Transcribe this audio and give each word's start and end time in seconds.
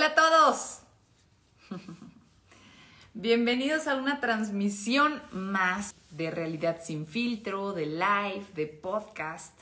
Hola 0.00 0.12
a 0.12 0.14
todos. 0.14 0.80
Bienvenidos 3.12 3.86
a 3.86 3.96
una 3.96 4.18
transmisión 4.18 5.20
más 5.30 5.94
de 6.10 6.30
realidad 6.30 6.78
sin 6.82 7.06
filtro, 7.06 7.74
de 7.74 7.84
live, 7.84 8.46
de 8.54 8.66
podcast, 8.66 9.60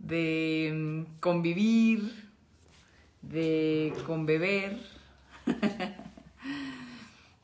de 0.00 0.72
mm, 0.74 1.20
convivir, 1.20 2.32
de 3.22 3.92
conbeber. 4.04 4.76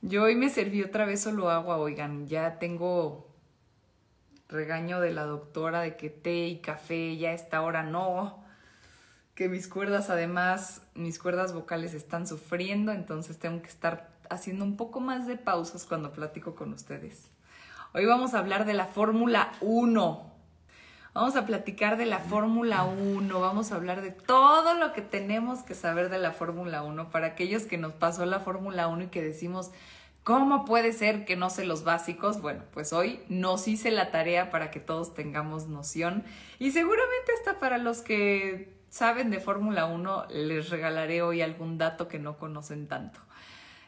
Yo 0.03 0.25
hoy 0.25 0.35
me 0.35 0.51
serví 0.51 0.83
otra 0.83 1.05
vez 1.05 1.21
solo 1.21 1.49
agua, 1.49 1.77
oigan, 1.77 2.27
ya 2.27 2.59
tengo 2.59 3.29
regaño 4.49 4.99
de 4.99 5.13
la 5.13 5.27
doctora 5.27 5.83
de 5.83 5.97
que 5.97 6.11
té 6.11 6.49
y 6.49 6.59
café 6.59 7.17
ya 7.17 7.29
a 7.29 7.35
esta 7.35 7.63
hora 7.63 7.85
no 7.85 8.50
que 9.41 9.49
mis 9.49 9.69
cuerdas 9.69 10.11
además, 10.11 10.83
mis 10.93 11.19
cuerdas 11.19 11.55
vocales 11.55 11.95
están 11.95 12.27
sufriendo, 12.27 12.93
entonces 12.93 13.39
tengo 13.39 13.63
que 13.63 13.69
estar 13.69 14.11
haciendo 14.29 14.67
un 14.67 14.77
poco 14.77 15.01
más 15.01 15.27
de 15.27 15.39
pausas 15.39 15.87
cuando 15.87 16.13
platico 16.13 16.55
con 16.55 16.75
ustedes. 16.75 17.31
Hoy 17.95 18.05
vamos 18.05 18.35
a 18.35 18.41
hablar 18.41 18.67
de 18.67 18.75
la 18.75 18.85
Fórmula 18.85 19.53
1. 19.63 20.31
Vamos 21.15 21.37
a 21.37 21.47
platicar 21.47 21.97
de 21.97 22.05
la 22.05 22.19
Fórmula 22.19 22.85
1, 22.85 23.41
vamos 23.41 23.73
a 23.73 23.77
hablar 23.77 24.03
de 24.03 24.11
todo 24.11 24.75
lo 24.75 24.93
que 24.93 25.01
tenemos 25.01 25.61
que 25.61 25.75
saber 25.75 26.11
de 26.11 26.19
la 26.19 26.33
Fórmula 26.33 26.83
1 26.83 27.09
para 27.09 27.29
aquellos 27.29 27.63
que 27.63 27.79
nos 27.79 27.95
pasó 27.95 28.27
la 28.27 28.41
Fórmula 28.41 28.89
1 28.89 29.05
y 29.05 29.07
que 29.07 29.23
decimos, 29.23 29.71
¿cómo 30.23 30.67
puede 30.67 30.93
ser 30.93 31.25
que 31.25 31.37
no 31.37 31.49
sé 31.49 31.65
los 31.65 31.83
básicos? 31.83 32.43
Bueno, 32.43 32.65
pues 32.75 32.93
hoy 32.93 33.21
nos 33.31 33.69
hice 33.69 33.91
la 33.91 34.11
tarea 34.11 34.51
para 34.51 34.71
que 34.71 34.81
todos 34.81 35.15
tengamos 35.15 35.67
noción 35.67 36.25
y 36.59 36.73
seguramente 36.73 37.33
hasta 37.39 37.59
para 37.59 37.79
los 37.79 38.03
que 38.03 38.79
saben 38.91 39.31
de 39.31 39.41
Fórmula 39.41 39.87
1, 39.87 40.27
les 40.31 40.69
regalaré 40.69 41.23
hoy 41.23 41.41
algún 41.41 41.79
dato 41.79 42.09
que 42.09 42.19
no 42.19 42.37
conocen 42.37 42.87
tanto. 42.89 43.21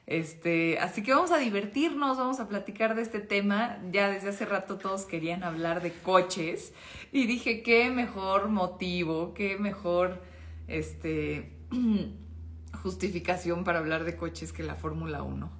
Este, 0.06 0.78
así 0.78 1.02
que 1.02 1.14
vamos 1.14 1.30
a 1.30 1.38
divertirnos, 1.38 2.18
vamos 2.18 2.40
a 2.40 2.48
platicar 2.48 2.94
de 2.94 3.02
este 3.02 3.20
tema. 3.20 3.78
Ya 3.90 4.10
desde 4.10 4.30
hace 4.30 4.46
rato 4.46 4.78
todos 4.78 5.04
querían 5.04 5.44
hablar 5.44 5.82
de 5.82 5.92
coches 5.92 6.72
y 7.12 7.26
dije, 7.26 7.62
qué 7.62 7.90
mejor 7.90 8.48
motivo, 8.48 9.34
qué 9.34 9.58
mejor 9.58 10.22
este, 10.68 11.52
justificación 12.82 13.64
para 13.64 13.78
hablar 13.80 14.04
de 14.04 14.16
coches 14.16 14.52
que 14.52 14.62
la 14.62 14.74
Fórmula 14.74 15.22
1. 15.22 15.50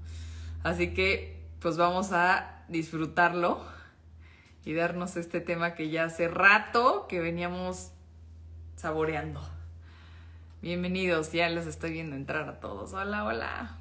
Así 0.63 0.95
que 0.95 1.43
pues 1.61 1.77
vamos 1.77 2.13
a 2.13 2.65
disfrutarlo 2.69 3.61
y 4.65 4.75
darnos 4.75 5.17
este 5.17 5.41
tema 5.41 5.75
que 5.75 5.91
ya 5.91 6.05
hace 6.05 6.29
rato 6.29 7.07
que 7.09 7.21
veníamos 7.21 7.93
saboreando. 8.77 9.41
Bienvenidos, 10.61 11.33
ya 11.33 11.49
los 11.49 11.67
estoy 11.67 11.93
viendo 11.93 12.17
entrar 12.17 12.49
a 12.49 12.61
todos. 12.61 12.93
Hola, 12.93 13.25
hola. 13.25 13.79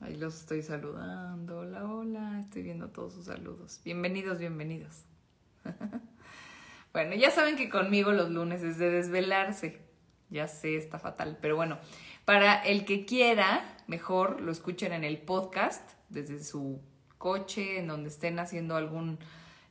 Ahí 0.00 0.16
los 0.16 0.36
estoy 0.36 0.62
saludando. 0.62 1.58
Hola, 1.58 1.84
hola. 1.84 2.40
Estoy 2.40 2.62
viendo 2.62 2.90
todos 2.90 3.14
sus 3.14 3.26
saludos. 3.26 3.80
Bienvenidos, 3.84 4.38
bienvenidos. 4.38 5.02
bueno, 6.92 7.14
ya 7.14 7.30
saben 7.30 7.56
que 7.56 7.68
conmigo 7.68 8.12
los 8.12 8.30
lunes 8.30 8.62
es 8.62 8.78
de 8.78 8.90
desvelarse. 8.90 9.82
Ya 10.30 10.46
sé, 10.46 10.76
está 10.76 10.98
fatal. 10.98 11.38
Pero 11.40 11.56
bueno, 11.56 11.78
para 12.24 12.62
el 12.62 12.84
que 12.84 13.04
quiera, 13.04 13.76
mejor 13.86 14.40
lo 14.40 14.52
escuchen 14.52 14.92
en 14.92 15.02
el 15.02 15.18
podcast 15.18 15.90
desde 16.08 16.42
su 16.44 16.80
coche, 17.18 17.78
en 17.78 17.88
donde 17.88 18.08
estén 18.08 18.38
haciendo 18.38 18.76
algún 18.76 19.18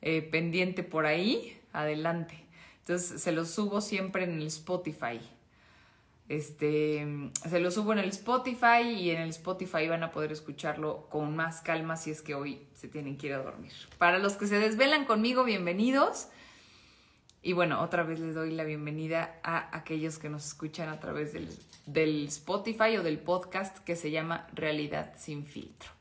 eh, 0.01 0.21
pendiente 0.21 0.83
por 0.83 1.05
ahí, 1.05 1.59
adelante. 1.73 2.45
Entonces 2.79 3.21
se 3.21 3.31
los 3.31 3.49
subo 3.49 3.81
siempre 3.81 4.23
en 4.23 4.39
el 4.39 4.47
Spotify. 4.47 5.19
Este, 6.29 7.07
se 7.49 7.59
lo 7.61 7.71
subo 7.71 7.93
en 7.93 7.99
el 7.99 8.09
Spotify 8.09 8.81
y 8.83 9.11
en 9.11 9.21
el 9.21 9.29
Spotify 9.29 9.87
van 9.87 10.03
a 10.03 10.11
poder 10.11 10.33
escucharlo 10.33 11.07
con 11.09 11.35
más 11.35 11.61
calma 11.61 11.95
si 11.95 12.11
es 12.11 12.21
que 12.21 12.35
hoy 12.35 12.67
se 12.73 12.89
tienen 12.89 13.17
que 13.17 13.27
ir 13.27 13.33
a 13.33 13.37
dormir. 13.37 13.71
Para 13.97 14.19
los 14.19 14.33
que 14.33 14.45
se 14.45 14.59
desvelan 14.59 15.05
conmigo, 15.05 15.45
bienvenidos. 15.45 16.27
Y 17.41 17.53
bueno, 17.53 17.81
otra 17.81 18.03
vez 18.03 18.19
les 18.19 18.35
doy 18.35 18.51
la 18.51 18.65
bienvenida 18.65 19.39
a 19.41 19.75
aquellos 19.75 20.19
que 20.19 20.29
nos 20.29 20.45
escuchan 20.45 20.89
a 20.89 20.99
través 20.99 21.31
del, 21.31 21.47
del 21.85 22.27
Spotify 22.27 22.97
o 22.97 23.03
del 23.03 23.19
podcast 23.19 23.77
que 23.79 23.95
se 23.95 24.11
llama 24.11 24.47
Realidad 24.53 25.13
sin 25.17 25.45
filtro. 25.45 25.96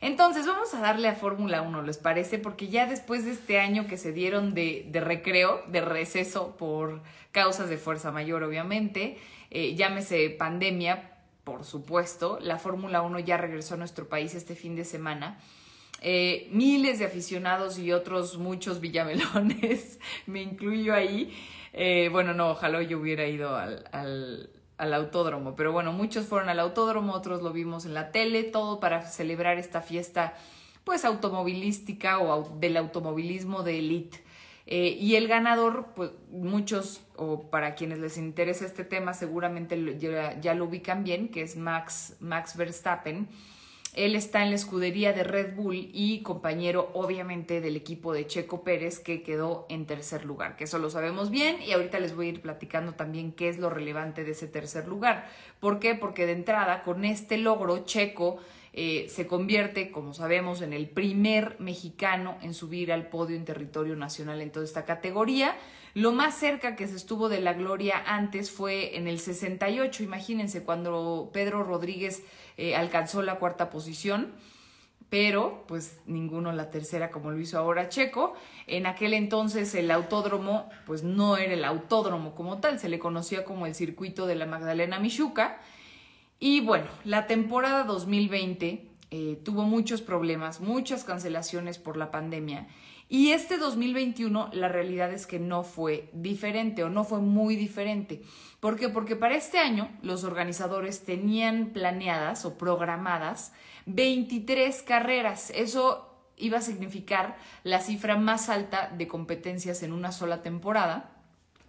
Entonces, 0.00 0.46
vamos 0.46 0.72
a 0.72 0.80
darle 0.80 1.08
a 1.08 1.14
Fórmula 1.14 1.60
1, 1.60 1.82
¿les 1.82 1.98
parece? 1.98 2.38
Porque 2.38 2.68
ya 2.68 2.86
después 2.86 3.26
de 3.26 3.32
este 3.32 3.60
año 3.60 3.86
que 3.86 3.98
se 3.98 4.12
dieron 4.12 4.54
de, 4.54 4.88
recreo, 4.94 5.62
de 5.68 5.82
receso 5.82 6.56
por 6.56 7.02
causas 7.32 7.68
de 7.68 7.76
fuerza 7.76 8.10
mayor, 8.10 8.42
obviamente, 8.42 9.18
eh, 9.50 9.74
llámese 9.74 10.30
pandemia, 10.30 11.18
por 11.44 11.64
supuesto, 11.64 12.38
la 12.40 12.58
Fórmula 12.58 13.02
1 13.02 13.18
ya 13.20 13.36
regresó 13.36 13.74
a 13.74 13.76
nuestro 13.76 14.08
país 14.08 14.34
este 14.34 14.54
fin 14.54 14.74
de 14.74 14.84
semana. 14.84 15.38
Eh, 16.00 16.48
miles 16.50 16.98
de 16.98 17.04
aficionados 17.04 17.78
y 17.78 17.92
otros 17.92 18.38
muchos 18.38 18.80
villamelones, 18.80 19.98
me 20.26 20.40
incluyo 20.40 20.94
ahí. 20.94 21.36
Eh, 21.74 22.08
bueno, 22.10 22.32
no, 22.32 22.50
ojalá 22.52 22.82
yo 22.82 22.98
hubiera 22.98 23.26
ido 23.26 23.54
al 23.54 24.50
autódromo. 24.94 25.54
Pero 25.56 25.72
bueno, 25.72 25.92
muchos 25.92 26.26
fueron 26.26 26.48
al 26.48 26.60
autódromo, 26.60 27.12
otros 27.12 27.42
lo 27.42 27.52
vimos 27.52 27.84
en 27.84 27.94
la 27.94 28.10
tele, 28.12 28.42
todo 28.42 28.80
para 28.80 29.02
celebrar 29.02 29.58
esta 29.58 29.80
fiesta 29.80 30.34
pues 30.84 31.04
automovilística 31.04 32.18
o 32.18 32.56
del 32.58 32.76
automovilismo 32.76 33.62
de 33.62 33.78
élite. 33.78 34.24
Eh, 34.66 34.96
y 35.00 35.16
el 35.16 35.26
ganador, 35.26 35.88
pues 35.96 36.10
muchos, 36.30 37.02
o 37.16 37.50
para 37.50 37.74
quienes 37.74 37.98
les 37.98 38.16
interesa 38.16 38.64
este 38.64 38.84
tema, 38.84 39.14
seguramente 39.14 39.98
ya, 39.98 40.38
ya, 40.40 40.54
lo 40.54 40.66
ubican 40.66 41.02
bien, 41.02 41.28
que 41.28 41.42
es 41.42 41.56
Max, 41.56 42.16
Max 42.20 42.56
Verstappen. 42.56 43.28
Él 43.94 44.14
está 44.14 44.44
en 44.44 44.50
la 44.50 44.56
escudería 44.56 45.12
de 45.12 45.24
Red 45.24 45.56
Bull 45.56 45.90
y 45.92 46.22
compañero 46.22 46.90
obviamente 46.94 47.60
del 47.60 47.74
equipo 47.74 48.12
de 48.12 48.26
Checo 48.26 48.62
Pérez 48.62 49.00
que 49.00 49.22
quedó 49.22 49.66
en 49.68 49.84
tercer 49.84 50.24
lugar, 50.24 50.56
que 50.56 50.64
eso 50.64 50.78
lo 50.78 50.90
sabemos 50.90 51.30
bien 51.30 51.60
y 51.60 51.72
ahorita 51.72 51.98
les 51.98 52.14
voy 52.14 52.26
a 52.26 52.30
ir 52.30 52.40
platicando 52.40 52.92
también 52.94 53.32
qué 53.32 53.48
es 53.48 53.58
lo 53.58 53.68
relevante 53.68 54.22
de 54.22 54.30
ese 54.30 54.46
tercer 54.46 54.86
lugar. 54.86 55.28
¿Por 55.60 55.78
qué? 55.78 55.94
Porque 55.94 56.26
de 56.26 56.32
entrada 56.32 56.82
con 56.82 57.04
este 57.04 57.36
logro 57.36 57.84
Checo 57.84 58.38
eh, 58.72 59.06
se 59.08 59.26
convierte, 59.26 59.90
como 59.90 60.14
sabemos, 60.14 60.62
en 60.62 60.72
el 60.72 60.88
primer 60.88 61.56
mexicano 61.58 62.38
en 62.42 62.54
subir 62.54 62.92
al 62.92 63.08
podio 63.08 63.36
en 63.36 63.44
territorio 63.44 63.96
nacional 63.96 64.40
en 64.40 64.50
toda 64.50 64.64
esta 64.64 64.84
categoría. 64.84 65.56
Lo 65.94 66.12
más 66.12 66.36
cerca 66.36 66.76
que 66.76 66.86
se 66.86 66.94
estuvo 66.94 67.28
de 67.28 67.40
la 67.40 67.52
gloria 67.52 68.00
antes 68.06 68.50
fue 68.50 68.96
en 68.96 69.08
el 69.08 69.18
68, 69.18 70.04
imagínense, 70.04 70.62
cuando 70.62 71.30
Pedro 71.32 71.64
Rodríguez 71.64 72.22
eh, 72.56 72.76
alcanzó 72.76 73.22
la 73.22 73.40
cuarta 73.40 73.70
posición, 73.70 74.32
pero 75.10 75.64
pues 75.66 76.00
ninguno 76.06 76.52
la 76.52 76.70
tercera 76.70 77.10
como 77.10 77.32
lo 77.32 77.40
hizo 77.40 77.58
ahora 77.58 77.88
Checo. 77.88 78.34
En 78.68 78.86
aquel 78.86 79.12
entonces 79.12 79.74
el 79.74 79.90
autódromo 79.90 80.70
pues 80.86 81.02
no 81.02 81.36
era 81.36 81.52
el 81.52 81.64
autódromo 81.64 82.34
como 82.34 82.60
tal, 82.60 82.78
se 82.78 82.88
le 82.88 83.00
conocía 83.00 83.44
como 83.44 83.66
el 83.66 83.74
circuito 83.74 84.26
de 84.26 84.36
la 84.36 84.46
Magdalena 84.46 85.00
Michuca. 85.00 85.60
Y 86.38 86.60
bueno, 86.60 86.86
la 87.04 87.26
temporada 87.26 87.84
2020 87.84 88.86
eh, 89.10 89.40
tuvo 89.44 89.64
muchos 89.64 90.00
problemas, 90.00 90.60
muchas 90.60 91.02
cancelaciones 91.02 91.78
por 91.78 91.96
la 91.96 92.12
pandemia 92.12 92.68
y 93.12 93.32
este 93.32 93.58
2021 93.58 94.50
la 94.52 94.68
realidad 94.68 95.12
es 95.12 95.26
que 95.26 95.40
no 95.40 95.64
fue 95.64 96.08
diferente 96.12 96.84
o 96.84 96.90
no 96.90 97.02
fue 97.02 97.18
muy 97.18 97.56
diferente. 97.56 98.22
¿Por 98.60 98.76
qué? 98.76 98.88
Porque 98.88 99.16
para 99.16 99.34
este 99.34 99.58
año 99.58 99.90
los 100.00 100.22
organizadores 100.22 101.04
tenían 101.04 101.70
planeadas 101.72 102.44
o 102.44 102.56
programadas 102.56 103.52
23 103.86 104.82
carreras. 104.84 105.50
Eso 105.56 106.24
iba 106.36 106.58
a 106.58 106.62
significar 106.62 107.36
la 107.64 107.80
cifra 107.80 108.16
más 108.16 108.48
alta 108.48 108.92
de 108.96 109.08
competencias 109.08 109.82
en 109.82 109.92
una 109.92 110.12
sola 110.12 110.44
temporada, 110.44 111.10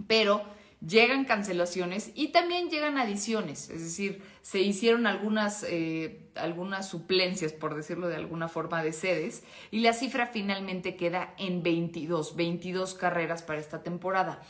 pero 0.05 0.43
llegan 0.85 1.25
cancelaciones 1.25 2.11
y 2.15 2.29
también 2.29 2.69
llegan 2.69 2.97
adiciones, 2.97 3.69
es 3.69 3.83
decir, 3.83 4.23
se 4.41 4.59
hicieron 4.59 5.05
algunas, 5.05 5.63
eh, 5.63 6.19
algunas 6.35 6.89
suplencias, 6.89 7.53
por 7.53 7.75
decirlo 7.75 8.07
de 8.07 8.15
alguna 8.15 8.47
forma, 8.47 8.83
de 8.83 8.91
sedes 8.91 9.43
y 9.69 9.81
la 9.81 9.93
cifra 9.93 10.27
finalmente 10.27 10.95
queda 10.95 11.33
en 11.37 11.61
22, 11.61 12.35
22 12.35 12.95
carreras 12.95 13.43
para 13.43 13.59
esta 13.59 13.83
temporada. 13.83 14.41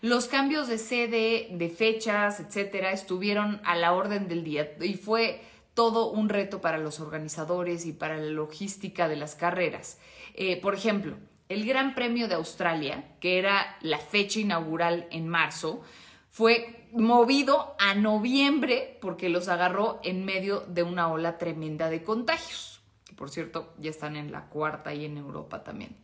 Los 0.00 0.28
cambios 0.28 0.68
de 0.68 0.78
sede, 0.78 1.48
de 1.50 1.68
fechas, 1.68 2.40
etcétera, 2.40 2.92
estuvieron 2.92 3.60
a 3.64 3.76
la 3.76 3.92
orden 3.92 4.28
del 4.28 4.44
día 4.44 4.72
y 4.80 4.94
fue 4.94 5.42
todo 5.74 6.10
un 6.10 6.28
reto 6.28 6.60
para 6.60 6.78
los 6.78 7.00
organizadores 7.00 7.84
y 7.84 7.92
para 7.92 8.16
la 8.16 8.30
logística 8.30 9.08
de 9.08 9.16
las 9.16 9.34
carreras. 9.34 9.98
Eh, 10.34 10.58
por 10.60 10.74
ejemplo, 10.74 11.16
el 11.50 11.66
Gran 11.66 11.96
Premio 11.96 12.28
de 12.28 12.36
Australia, 12.36 13.04
que 13.18 13.36
era 13.38 13.76
la 13.82 13.98
fecha 13.98 14.38
inaugural 14.38 15.08
en 15.10 15.26
marzo, 15.26 15.82
fue 16.30 16.86
movido 16.92 17.74
a 17.80 17.94
noviembre 17.94 18.96
porque 19.00 19.28
los 19.28 19.48
agarró 19.48 20.00
en 20.04 20.24
medio 20.24 20.60
de 20.60 20.84
una 20.84 21.08
ola 21.08 21.38
tremenda 21.38 21.90
de 21.90 22.04
contagios. 22.04 22.80
Por 23.16 23.30
cierto, 23.30 23.74
ya 23.78 23.90
están 23.90 24.14
en 24.14 24.30
la 24.30 24.46
cuarta 24.46 24.94
y 24.94 25.04
en 25.04 25.16
Europa 25.16 25.64
también. 25.64 25.96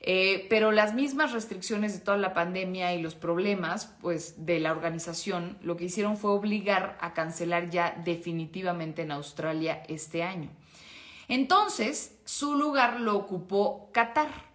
Eh, 0.00 0.48
pero 0.50 0.72
las 0.72 0.94
mismas 0.94 1.30
restricciones 1.30 1.94
de 1.94 2.04
toda 2.04 2.16
la 2.16 2.34
pandemia 2.34 2.92
y 2.92 3.00
los 3.00 3.14
problemas 3.14 3.94
pues, 4.00 4.44
de 4.46 4.58
la 4.58 4.72
organización 4.72 5.58
lo 5.62 5.76
que 5.76 5.84
hicieron 5.84 6.16
fue 6.16 6.32
obligar 6.32 6.98
a 7.00 7.14
cancelar 7.14 7.70
ya 7.70 8.02
definitivamente 8.04 9.02
en 9.02 9.12
Australia 9.12 9.84
este 9.86 10.24
año. 10.24 10.50
Entonces, 11.28 12.18
su 12.24 12.56
lugar 12.56 12.98
lo 12.98 13.14
ocupó 13.14 13.88
Qatar 13.92 14.51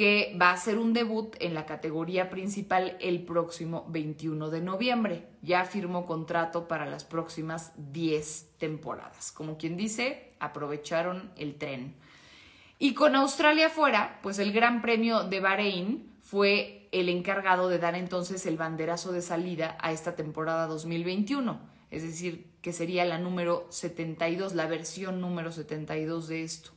que 0.00 0.34
va 0.40 0.48
a 0.48 0.54
hacer 0.54 0.78
un 0.78 0.94
debut 0.94 1.36
en 1.40 1.52
la 1.52 1.66
categoría 1.66 2.30
principal 2.30 2.96
el 3.00 3.22
próximo 3.22 3.84
21 3.90 4.48
de 4.48 4.62
noviembre. 4.62 5.26
Ya 5.42 5.66
firmó 5.66 6.06
contrato 6.06 6.66
para 6.66 6.86
las 6.86 7.04
próximas 7.04 7.72
10 7.76 8.52
temporadas. 8.56 9.30
Como 9.30 9.58
quien 9.58 9.76
dice, 9.76 10.32
aprovecharon 10.40 11.30
el 11.36 11.56
tren. 11.56 11.96
Y 12.78 12.94
con 12.94 13.14
Australia 13.14 13.68
fuera, 13.68 14.20
pues 14.22 14.38
el 14.38 14.52
Gran 14.52 14.80
Premio 14.80 15.24
de 15.24 15.40
Bahrein 15.40 16.10
fue 16.22 16.88
el 16.92 17.10
encargado 17.10 17.68
de 17.68 17.78
dar 17.78 17.94
entonces 17.94 18.46
el 18.46 18.56
banderazo 18.56 19.12
de 19.12 19.20
salida 19.20 19.76
a 19.82 19.92
esta 19.92 20.16
temporada 20.16 20.66
2021. 20.66 21.60
Es 21.90 22.04
decir, 22.04 22.46
que 22.62 22.72
sería 22.72 23.04
la 23.04 23.18
número 23.18 23.66
72, 23.68 24.54
la 24.54 24.66
versión 24.66 25.20
número 25.20 25.52
72 25.52 26.26
de 26.28 26.42
esto 26.42 26.70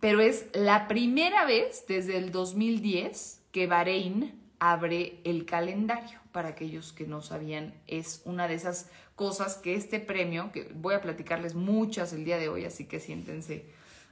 pero 0.00 0.20
es 0.20 0.46
la 0.52 0.88
primera 0.88 1.44
vez 1.44 1.84
desde 1.88 2.16
el 2.16 2.30
2010 2.32 3.42
que 3.52 3.66
Bahrein 3.66 4.38
abre 4.58 5.20
el 5.24 5.44
calendario. 5.44 6.20
Para 6.32 6.48
aquellos 6.48 6.92
que 6.92 7.06
no 7.06 7.22
sabían, 7.22 7.72
es 7.86 8.20
una 8.26 8.46
de 8.46 8.54
esas 8.54 8.90
cosas 9.14 9.56
que 9.56 9.74
este 9.74 10.00
premio, 10.00 10.52
que 10.52 10.70
voy 10.74 10.94
a 10.94 11.00
platicarles 11.00 11.54
muchas 11.54 12.12
el 12.12 12.26
día 12.26 12.36
de 12.36 12.50
hoy, 12.50 12.66
así 12.66 12.84
que 12.84 13.00
siéntense 13.00 13.64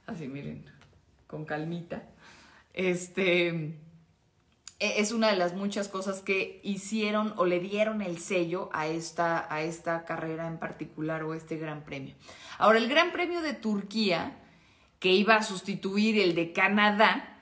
así, 0.07 0.27
miren, 0.27 0.65
con 1.27 1.45
calmita. 1.45 2.03
Este 2.73 3.75
e, 4.79 4.99
es 4.99 5.11
una 5.11 5.29
de 5.29 5.37
las 5.37 5.53
muchas 5.53 5.87
cosas 5.87 6.21
que 6.21 6.59
hicieron 6.63 7.33
o 7.37 7.45
le 7.45 7.59
dieron 7.59 8.01
el 8.01 8.17
sello 8.17 8.69
a 8.73 8.87
esta, 8.87 9.53
a 9.53 9.61
esta 9.61 10.05
carrera 10.05 10.47
en 10.47 10.57
particular 10.57 11.23
o 11.23 11.33
este 11.33 11.57
gran 11.57 11.83
premio. 11.83 12.15
Ahora, 12.57 12.79
el 12.79 12.89
Gran 12.89 13.11
Premio 13.11 13.41
de 13.41 13.53
Turquía 13.53 14.37
que 15.05 15.13
iba 15.13 15.35
a 15.35 15.43
sustituir 15.43 16.19
el 16.19 16.33
de 16.33 16.51
Canadá, 16.51 17.37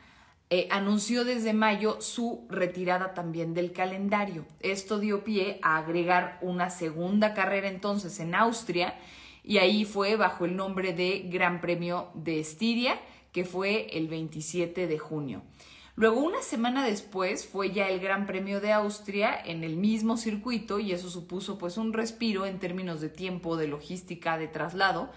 eh, 0.50 0.68
anunció 0.70 1.24
desde 1.24 1.54
mayo 1.54 2.02
su 2.02 2.46
retirada 2.50 3.14
también 3.14 3.54
del 3.54 3.72
calendario. 3.72 4.46
Esto 4.60 5.00
dio 5.00 5.24
pie 5.24 5.60
a 5.62 5.78
agregar 5.78 6.40
una 6.42 6.70
segunda 6.70 7.34
carrera 7.34 7.70
entonces 7.70 8.20
en 8.20 8.36
Austria 8.36 8.96
y 9.46 9.60
ahí 9.60 9.86
fue 9.86 10.18
bajo 10.18 10.44
el 10.44 10.58
nombre 10.58 10.92
de 10.92 11.30
Gran 11.32 11.62
Premio 11.62 12.10
de 12.16 12.42
Estiria, 12.42 13.00
que 13.32 13.46
fue 13.46 13.88
el 13.98 14.10
27 14.10 14.86
de 14.86 15.00
junio. 15.00 15.42
Luego, 15.96 16.20
una 16.20 16.42
semana 16.42 16.86
después, 16.86 17.48
fue 17.48 17.72
ya 17.72 17.88
el 17.88 18.02
Gran 18.02 18.26
Premio 18.26 18.60
de 18.60 18.74
Austria 18.74 19.40
en 19.42 19.64
el 19.64 19.78
mismo 19.78 20.18
circuito 20.18 20.80
y 20.80 20.92
eso 20.92 21.10
supuso 21.10 21.58
pues 21.58 21.78
un 21.78 21.94
respiro 21.94 22.46
en 22.46 22.60
términos 22.60 23.00
de 23.00 23.08
tiempo, 23.08 23.56
de 23.56 23.70
logística, 23.70 24.38
de 24.38 24.50
traslado. 24.50 25.12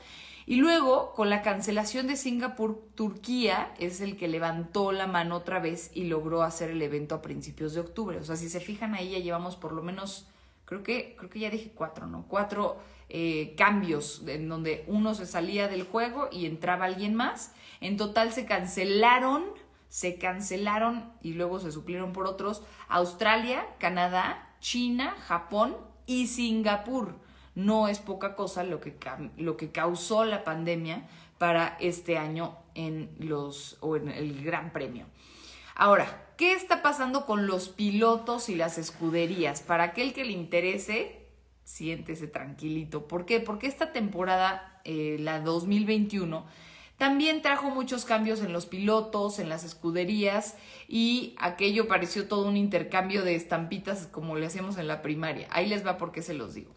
Y 0.48 0.56
luego, 0.56 1.12
con 1.12 1.28
la 1.28 1.42
cancelación 1.42 2.06
de 2.06 2.14
Singapur, 2.14 2.80
Turquía 2.94 3.74
es 3.80 4.00
el 4.00 4.16
que 4.16 4.28
levantó 4.28 4.92
la 4.92 5.08
mano 5.08 5.34
otra 5.34 5.58
vez 5.58 5.90
y 5.92 6.04
logró 6.04 6.42
hacer 6.42 6.70
el 6.70 6.80
evento 6.80 7.16
a 7.16 7.22
principios 7.22 7.74
de 7.74 7.80
octubre. 7.80 8.18
O 8.18 8.24
sea, 8.24 8.36
si 8.36 8.48
se 8.48 8.60
fijan 8.60 8.94
ahí, 8.94 9.10
ya 9.10 9.18
llevamos 9.18 9.56
por 9.56 9.72
lo 9.72 9.82
menos, 9.82 10.28
creo 10.64 10.84
que, 10.84 11.16
creo 11.18 11.30
que 11.30 11.40
ya 11.40 11.50
dije 11.50 11.72
cuatro, 11.74 12.06
¿no? 12.06 12.26
Cuatro 12.28 12.76
eh, 13.08 13.54
cambios 13.58 14.22
en 14.28 14.48
donde 14.48 14.84
uno 14.86 15.16
se 15.16 15.26
salía 15.26 15.66
del 15.66 15.82
juego 15.82 16.28
y 16.30 16.46
entraba 16.46 16.84
alguien 16.84 17.16
más. 17.16 17.52
En 17.80 17.96
total 17.96 18.32
se 18.32 18.46
cancelaron, 18.46 19.46
se 19.88 20.16
cancelaron 20.16 21.12
y 21.22 21.32
luego 21.32 21.58
se 21.58 21.72
suplieron 21.72 22.12
por 22.12 22.28
otros 22.28 22.62
Australia, 22.88 23.66
Canadá, 23.80 24.54
China, 24.60 25.16
Japón 25.26 25.76
y 26.06 26.28
Singapur 26.28 27.25
no 27.56 27.88
es 27.88 27.98
poca 27.98 28.36
cosa 28.36 28.62
lo 28.62 28.80
que, 28.80 28.94
lo 29.38 29.56
que 29.56 29.72
causó 29.72 30.24
la 30.24 30.44
pandemia 30.44 31.08
para 31.38 31.76
este 31.80 32.18
año 32.18 32.56
en 32.74 33.10
los 33.18 33.78
o 33.80 33.96
en 33.96 34.08
el 34.08 34.44
Gran 34.44 34.72
Premio. 34.72 35.06
Ahora, 35.74 36.26
¿qué 36.36 36.52
está 36.52 36.82
pasando 36.82 37.26
con 37.26 37.46
los 37.46 37.70
pilotos 37.70 38.48
y 38.50 38.54
las 38.54 38.78
escuderías? 38.78 39.62
Para 39.62 39.84
aquel 39.84 40.12
que 40.12 40.24
le 40.24 40.32
interese, 40.32 41.26
siéntese 41.64 42.28
tranquilito. 42.28 43.08
¿Por 43.08 43.24
qué? 43.24 43.40
Porque 43.40 43.66
esta 43.66 43.92
temporada, 43.92 44.80
eh, 44.84 45.16
la 45.18 45.40
2021, 45.40 46.44
también 46.98 47.40
trajo 47.40 47.70
muchos 47.70 48.04
cambios 48.04 48.42
en 48.42 48.52
los 48.52 48.66
pilotos, 48.66 49.38
en 49.38 49.48
las 49.48 49.64
escuderías 49.64 50.56
y 50.88 51.34
aquello 51.38 51.88
pareció 51.88 52.28
todo 52.28 52.48
un 52.48 52.56
intercambio 52.56 53.22
de 53.22 53.34
estampitas 53.34 54.06
como 54.06 54.36
le 54.36 54.46
hacíamos 54.46 54.76
en 54.76 54.88
la 54.88 55.00
primaria. 55.00 55.48
Ahí 55.50 55.66
les 55.66 55.86
va 55.86 55.96
porque 55.96 56.22
se 56.22 56.34
los 56.34 56.54
digo. 56.54 56.75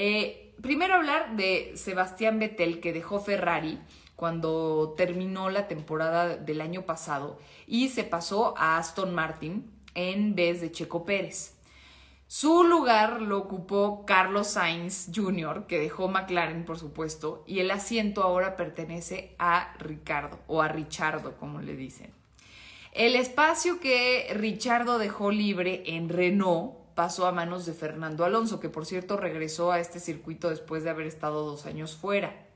Eh, 0.00 0.54
primero 0.62 0.94
hablar 0.94 1.34
de 1.34 1.72
Sebastián 1.74 2.38
Vettel 2.38 2.78
que 2.78 2.92
dejó 2.92 3.18
Ferrari 3.18 3.80
cuando 4.14 4.94
terminó 4.96 5.50
la 5.50 5.66
temporada 5.66 6.36
del 6.36 6.60
año 6.60 6.82
pasado 6.82 7.40
y 7.66 7.88
se 7.88 8.04
pasó 8.04 8.54
a 8.56 8.78
Aston 8.78 9.12
Martin 9.12 9.68
en 9.96 10.36
vez 10.36 10.60
de 10.60 10.70
Checo 10.70 11.04
Pérez. 11.04 11.56
Su 12.28 12.62
lugar 12.62 13.20
lo 13.20 13.38
ocupó 13.38 14.04
Carlos 14.06 14.46
Sainz 14.46 15.10
Jr., 15.12 15.66
que 15.66 15.80
dejó 15.80 16.06
McLaren, 16.06 16.64
por 16.64 16.78
supuesto, 16.78 17.42
y 17.44 17.58
el 17.58 17.72
asiento 17.72 18.22
ahora 18.22 18.54
pertenece 18.54 19.34
a 19.40 19.74
Ricardo, 19.80 20.38
o 20.46 20.62
a 20.62 20.68
Richardo, 20.68 21.36
como 21.38 21.60
le 21.60 21.74
dicen. 21.74 22.12
El 22.92 23.16
espacio 23.16 23.80
que 23.80 24.28
Richardo 24.32 24.98
dejó 24.98 25.32
libre 25.32 25.82
en 25.86 26.08
Renault 26.08 26.87
pasó 26.98 27.28
a 27.28 27.32
manos 27.32 27.64
de 27.64 27.74
Fernando 27.74 28.24
Alonso, 28.24 28.58
que 28.58 28.68
por 28.68 28.84
cierto 28.84 29.16
regresó 29.16 29.70
a 29.70 29.78
este 29.78 30.00
circuito 30.00 30.50
después 30.50 30.82
de 30.82 30.90
haber 30.90 31.06
estado 31.06 31.44
dos 31.44 31.64
años 31.64 31.94
fuera. 31.94 32.48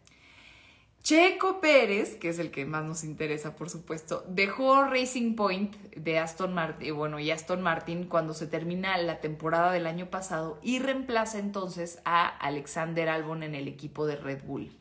Checo 1.05 1.61
Pérez, 1.61 2.17
que 2.17 2.29
es 2.29 2.41
el 2.41 2.51
que 2.51 2.65
más 2.65 2.85
nos 2.85 3.05
interesa, 3.05 3.55
por 3.55 3.71
supuesto, 3.71 4.25
dejó 4.27 4.83
Racing 4.83 5.37
Point 5.37 5.77
de 5.95 6.19
Aston 6.19 6.55
Martin, 6.55 6.93
bueno, 6.97 7.21
y 7.21 7.31
Aston 7.31 7.63
Martin 7.63 8.09
cuando 8.09 8.35
se 8.35 8.49
termina 8.49 8.99
la 8.99 9.21
temporada 9.21 9.71
del 9.71 9.87
año 9.87 10.11
pasado 10.11 10.59
y 10.61 10.81
reemplaza 10.81 11.39
entonces 11.39 12.01
a 12.05 12.27
Alexander 12.27 13.11
Albon 13.11 13.45
en 13.45 13.55
el 13.55 13.69
equipo 13.69 14.07
de 14.07 14.17
Red 14.17 14.43
Bull. 14.43 14.73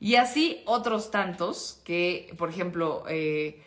Y 0.00 0.16
así 0.16 0.60
otros 0.66 1.12
tantos 1.12 1.80
que, 1.84 2.34
por 2.36 2.48
ejemplo, 2.48 3.04
eh, 3.08 3.62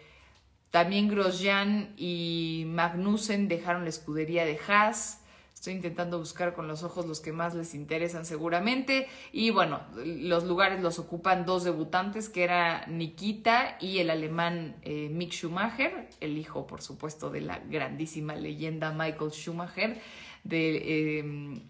también 0.76 1.08
Grosjean 1.08 1.94
y 1.96 2.66
Magnussen 2.68 3.48
dejaron 3.48 3.84
la 3.84 3.90
escudería 3.90 4.44
de 4.44 4.60
Haas. 4.68 5.22
Estoy 5.54 5.72
intentando 5.72 6.20
buscar 6.20 6.54
con 6.54 6.68
los 6.68 6.84
ojos 6.84 7.06
los 7.06 7.22
que 7.22 7.32
más 7.32 7.56
les 7.56 7.74
interesan 7.74 8.26
seguramente. 8.26 9.08
Y 9.32 9.52
bueno, 9.52 9.80
los 9.96 10.44
lugares 10.44 10.82
los 10.82 11.00
ocupan 11.00 11.46
dos 11.46 11.64
debutantes, 11.64 12.28
que 12.28 12.44
era 12.44 12.86
Nikita 12.88 13.78
y 13.80 14.00
el 14.00 14.10
alemán 14.10 14.76
eh, 14.82 15.08
Mick 15.10 15.32
Schumacher, 15.32 16.10
el 16.20 16.38
hijo, 16.38 16.68
por 16.68 16.82
supuesto, 16.82 17.30
de 17.30 17.40
la 17.40 17.60
grandísima 17.60 18.36
leyenda 18.36 18.92
Michael 18.92 19.32
Schumacher 19.32 20.02
de, 20.44 21.20
em, 21.20 21.62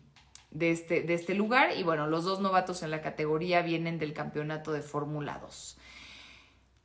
de, 0.49 0.71
este, 0.71 1.01
de 1.01 1.13
este 1.13 1.35
lugar. 1.35 1.77
Y 1.77 1.83
bueno, 1.83 2.07
los 2.07 2.23
dos 2.23 2.39
novatos 2.39 2.81
en 2.81 2.89
la 2.89 3.03
categoría 3.03 3.61
vienen 3.61 3.99
del 3.99 4.13
campeonato 4.13 4.71
de 4.71 4.81
Fórmula 4.81 5.37
2. 5.43 5.77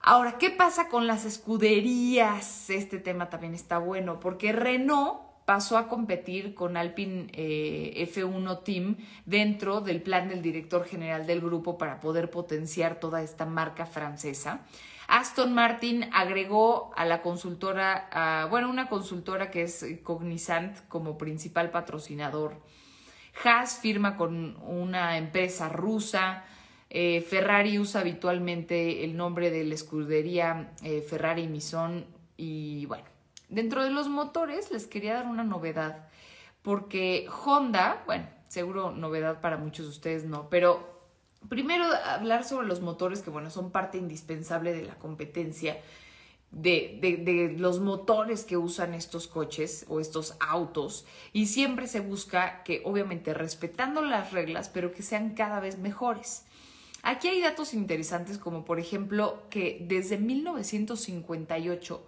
Ahora, 0.03 0.39
¿qué 0.39 0.51
pasa 0.51 0.89
con 0.89 1.07
las 1.07 1.27
escuderías? 1.27 2.71
Este 2.71 2.99
tema 2.99 3.29
también 3.29 3.53
está 3.53 3.77
bueno, 3.77 4.19
porque 4.19 4.51
Renault 4.51 5.21
pasó 5.45 5.77
a 5.77 5.89
competir 5.89 6.55
con 6.55 6.79
Alpine 6.79 7.27
eh, 7.35 8.09
F1 8.11 8.65
Team 8.65 8.97
dentro 9.27 9.83
del 9.83 10.01
plan 10.01 10.31
del 10.31 10.41
director 10.41 10.87
general 10.87 11.27
del 11.27 11.43
grupo 11.43 11.77
para 11.77 12.01
poder 12.01 12.31
potenciar 12.31 12.99
toda 12.99 13.21
esta 13.21 13.45
marca 13.45 13.85
francesa. 13.85 14.61
Aston 15.07 15.53
Martin 15.53 16.09
agregó 16.15 16.93
a 16.97 17.05
la 17.05 17.21
consultora, 17.21 18.47
bueno, 18.49 18.71
una 18.71 18.89
consultora 18.89 19.51
que 19.51 19.65
es 19.65 19.85
Cognizant 20.03 20.79
como 20.89 21.19
principal 21.19 21.71
patrocinador. 21.71 22.55
Haas 23.45 23.79
firma 23.79 24.17
con 24.17 24.57
una 24.63 25.19
empresa 25.19 25.69
rusa. 25.69 26.45
Eh, 26.93 27.23
Ferrari 27.23 27.79
usa 27.79 28.01
habitualmente 28.01 29.05
el 29.05 29.17
nombre 29.17 29.53
de 29.53 29.65
la 29.65 29.75
escudería 29.75 30.73
eh, 30.83 31.03
Ferrari 31.09 31.47
Mison 31.47 32.05
y 32.37 32.85
bueno, 32.87 33.05
dentro 33.49 33.85
de 33.85 33.91
los 33.91 34.09
motores 34.09 34.73
les 34.73 34.89
quería 34.89 35.15
dar 35.15 35.27
una 35.27 35.45
novedad 35.45 36.09
porque 36.63 37.29
Honda, 37.45 38.03
bueno, 38.07 38.27
seguro 38.49 38.91
novedad 38.91 39.41
para 39.41 39.57
muchos 39.57 39.87
de 39.87 39.91
ustedes 39.91 40.25
no, 40.25 40.51
pero 40.51 41.01
primero 41.49 41.85
hablar 42.05 42.43
sobre 42.43 42.67
los 42.67 42.81
motores 42.81 43.23
que 43.23 43.31
bueno, 43.31 43.51
son 43.51 43.71
parte 43.71 43.97
indispensable 43.97 44.73
de 44.73 44.83
la 44.83 44.97
competencia. 44.97 45.79
De, 46.53 46.99
de, 47.01 47.55
los 47.57 47.79
motores 47.79 48.43
que 48.43 48.57
usan 48.57 48.93
estos 48.93 49.29
coches 49.29 49.87
o 49.89 50.01
estos 50.01 50.35
autos 50.41 51.07
y 51.33 51.47
siempre 51.47 51.87
se 51.87 52.01
busca 52.01 52.65
que 52.65 52.83
obviamente 52.85 53.35
respetando 53.35 54.03
las 54.03 54.33
reglas 54.33 54.69
pero 54.69 54.93
que 54.93 55.05
sean 55.05 55.35
cada 55.35 55.61
vez 55.61 55.79
mejores. 55.79 56.47
Aquí 57.03 57.29
hay 57.29 57.41
datos 57.41 57.75
interesantes 57.75 58.39
como 58.39 58.65
por 58.65 58.79
ejemplo 58.79 59.43
que 59.51 59.79
desde 59.89 60.19
1958 60.19 62.03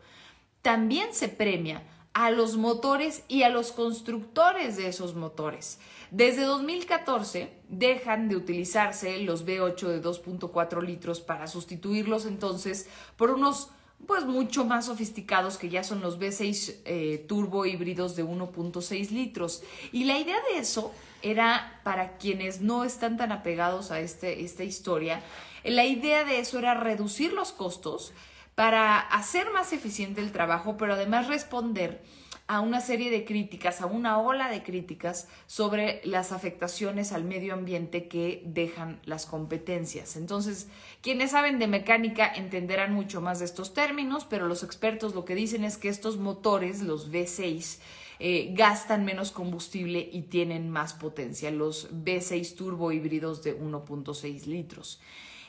también 0.61 1.13
se 1.13 1.29
premia 1.29 1.83
a 2.13 2.31
los 2.31 2.57
motores 2.57 3.25
y 3.27 3.43
a 3.43 3.49
los 3.49 3.73
constructores 3.73 4.77
de 4.77 4.89
esos 4.89 5.15
motores. 5.15 5.79
Desde 6.11 6.43
2014 6.43 7.51
dejan 7.69 8.29
de 8.29 8.37
utilizarse 8.37 9.19
los 9.21 9.47
V8 9.47 9.89
de 9.89 10.03
2.4 10.03 10.83
litros 10.83 11.21
para 11.21 11.47
sustituirlos 11.47 12.27
entonces 12.27 12.89
por 13.17 13.31
unos 13.31 13.71
pues 14.07 14.25
mucho 14.25 14.65
más 14.65 14.87
sofisticados 14.87 15.57
que 15.57 15.69
ya 15.69 15.85
son 15.85 16.01
los 16.01 16.19
V6 16.19 16.77
eh, 16.85 17.25
turbo 17.29 17.65
híbridos 17.67 18.17
de 18.17 18.25
1.6 18.25 19.11
litros. 19.11 19.63
Y 19.93 20.05
la 20.05 20.19
idea 20.19 20.39
de 20.53 20.59
eso 20.59 20.93
era 21.23 21.81
para 21.85 22.17
quienes 22.19 22.61
no 22.61 22.85
están 22.85 23.17
tan 23.17 23.33
apegados 23.33 23.91
a 23.91 24.01
este, 24.01 24.43
esta 24.43 24.65
historia, 24.65 25.21
la 25.65 25.85
idea 25.85 26.25
de 26.25 26.41
eso 26.41 26.59
era 26.59 26.75
reducir 26.75 27.33
los 27.33 27.53
costos 27.53 28.13
para 28.55 28.99
hacer 28.99 29.51
más 29.51 29.73
eficiente 29.73 30.21
el 30.21 30.33
trabajo, 30.33 30.77
pero 30.77 30.95
además 30.95 31.29
responder 31.29 32.03
a 32.49 32.61
una 32.61 32.81
serie 32.81 33.11
de 33.11 33.25
críticas, 33.25 33.81
a 33.81 33.87
una 33.87 34.19
ola 34.19 34.51
de 34.51 34.63
críticas 34.63 35.29
sobre 35.47 36.03
las 36.05 36.33
afectaciones 36.33 37.13
al 37.13 37.25
medio 37.25 37.55
ambiente 37.55 38.09
que 38.09 38.43
dejan 38.45 39.01
las 39.05 39.27
competencias. 39.27 40.17
Entonces, 40.17 40.69
quienes 41.01 41.31
saben 41.31 41.59
de 41.59 41.69
mecánica 41.69 42.31
entenderán 42.35 42.93
mucho 42.93 43.21
más 43.21 43.39
de 43.39 43.45
estos 43.45 43.73
términos, 43.73 44.27
pero 44.29 44.49
los 44.49 44.65
expertos 44.65 45.15
lo 45.15 45.25
que 45.25 45.35
dicen 45.35 45.65
es 45.65 45.79
que 45.79 45.89
estos 45.89 46.19
motores, 46.19 46.83
los 46.83 47.11
V6, 47.11 47.79
eh, 48.25 48.53
gastan 48.55 49.05
menos 49.05 49.33
combustible 49.33 50.09
y 50.13 50.23
tienen 50.23 50.71
más 50.71 50.95
potencia, 50.95 51.51
los 51.51 51.91
V6 51.91 52.55
turbo 52.55 52.93
híbridos 52.93 53.43
de 53.43 53.61
1.6 53.61 54.47
litros. 54.47 55.01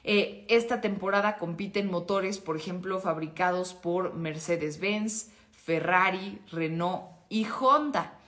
Eh, 0.04 0.44
esta 0.50 0.82
temporada 0.82 1.38
compiten 1.38 1.92
motores, 1.92 2.40
por 2.40 2.58
ejemplo, 2.58 3.00
fabricados 3.00 3.76
por 3.76 4.16
Mercedes-Benz, 4.16 5.30
Ferrari, 5.52 6.42
Renault 6.52 7.04
y 7.30 7.46
Honda. 7.46 8.20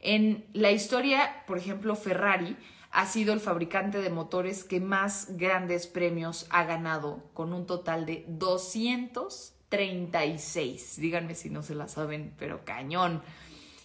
En 0.00 0.46
la 0.54 0.70
historia, 0.70 1.44
por 1.46 1.58
ejemplo, 1.58 1.94
Ferrari 1.94 2.56
ha 2.92 3.04
sido 3.04 3.34
el 3.34 3.40
fabricante 3.40 4.00
de 4.00 4.08
motores 4.08 4.64
que 4.64 4.80
más 4.80 5.36
grandes 5.36 5.86
premios 5.86 6.46
ha 6.48 6.64
ganado, 6.64 7.28
con 7.34 7.52
un 7.52 7.66
total 7.66 8.06
de 8.06 8.24
236. 8.28 10.98
Díganme 10.98 11.34
si 11.34 11.50
no 11.50 11.62
se 11.62 11.74
la 11.74 11.88
saben, 11.88 12.32
pero 12.38 12.64
cañón. 12.64 13.20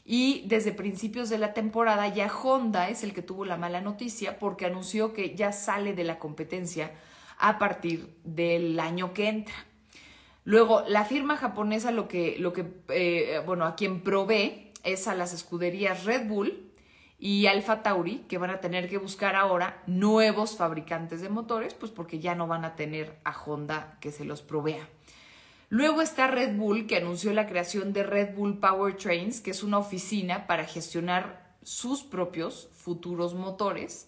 Y 0.10 0.46
desde 0.48 0.72
principios 0.72 1.30
de 1.30 1.38
la 1.38 1.54
temporada 1.54 2.08
ya 2.08 2.32
Honda 2.32 2.88
es 2.88 3.04
el 3.04 3.14
que 3.14 3.22
tuvo 3.22 3.44
la 3.44 3.58
mala 3.58 3.82
noticia 3.82 4.40
porque 4.40 4.66
anunció 4.66 5.12
que 5.12 5.36
ya 5.36 5.52
sale 5.52 5.94
de 5.94 6.06
la 6.06 6.18
competencia 6.18 6.94
a 7.38 7.60
partir 7.60 8.16
del 8.24 8.80
año 8.80 9.14
que 9.14 9.28
entra. 9.28 9.54
Luego, 10.46 10.86
la 10.88 11.04
firma 11.04 11.36
japonesa 11.36 11.92
lo 11.92 12.08
que, 12.08 12.38
lo 12.40 12.54
que 12.54 12.66
eh, 12.88 13.42
bueno, 13.46 13.66
a 13.66 13.76
quien 13.76 14.02
provee 14.02 14.72
es 14.86 15.10
a 15.10 15.14
las 15.14 15.34
escuderías 15.34 16.06
Red 16.06 16.30
Bull 16.30 16.72
y 17.20 17.48
Alfa 17.48 17.84
Tauri, 17.84 18.20
que 18.30 18.38
van 18.38 18.52
a 18.52 18.62
tener 18.62 18.88
que 18.88 19.00
buscar 19.00 19.36
ahora 19.36 19.84
nuevos 19.88 20.56
fabricantes 20.56 21.20
de 21.20 21.28
motores, 21.28 21.74
pues 21.74 21.92
porque 21.92 22.20
ya 22.20 22.34
no 22.34 22.48
van 22.48 22.64
a 22.64 22.78
tener 22.78 23.18
a 23.26 23.38
Honda 23.38 23.98
que 24.00 24.14
se 24.14 24.24
los 24.24 24.42
provea. 24.42 24.88
Luego 25.70 26.02
está 26.02 26.28
Red 26.28 26.56
Bull, 26.56 26.88
que 26.88 26.96
anunció 26.96 27.34
la 27.34 27.46
creación 27.46 27.92
de 27.92 28.04
Red 28.04 28.36
Bull 28.36 28.60
Powertrains, 28.60 29.42
que 29.42 29.52
es 29.52 29.64
una 29.64 29.80
oficina 29.80 30.48
para 30.48 30.64
gestionar 30.64 31.56
sus 31.62 32.04
propios 32.04 32.70
futuros 32.72 33.34
motores, 33.34 34.08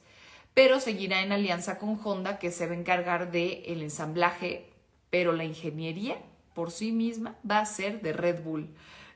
pero 0.53 0.79
seguirá 0.79 1.21
en 1.21 1.33
alianza 1.33 1.77
con 1.77 1.99
Honda, 2.01 2.39
que 2.39 2.51
se 2.51 2.65
va 2.65 2.71
a 2.71 2.77
encargar 2.77 3.31
del 3.33 3.61
el 3.65 3.81
ensamblaje, 3.81 4.69
pero 5.09 5.33
la 5.33 5.43
ingeniería 5.43 6.17
por 6.53 6.71
sí 6.71 6.93
misma 6.93 7.35
va 7.49 7.59
a 7.59 7.65
ser 7.65 8.01
de 8.01 8.13
Red 8.13 8.41
Bull. 8.41 8.69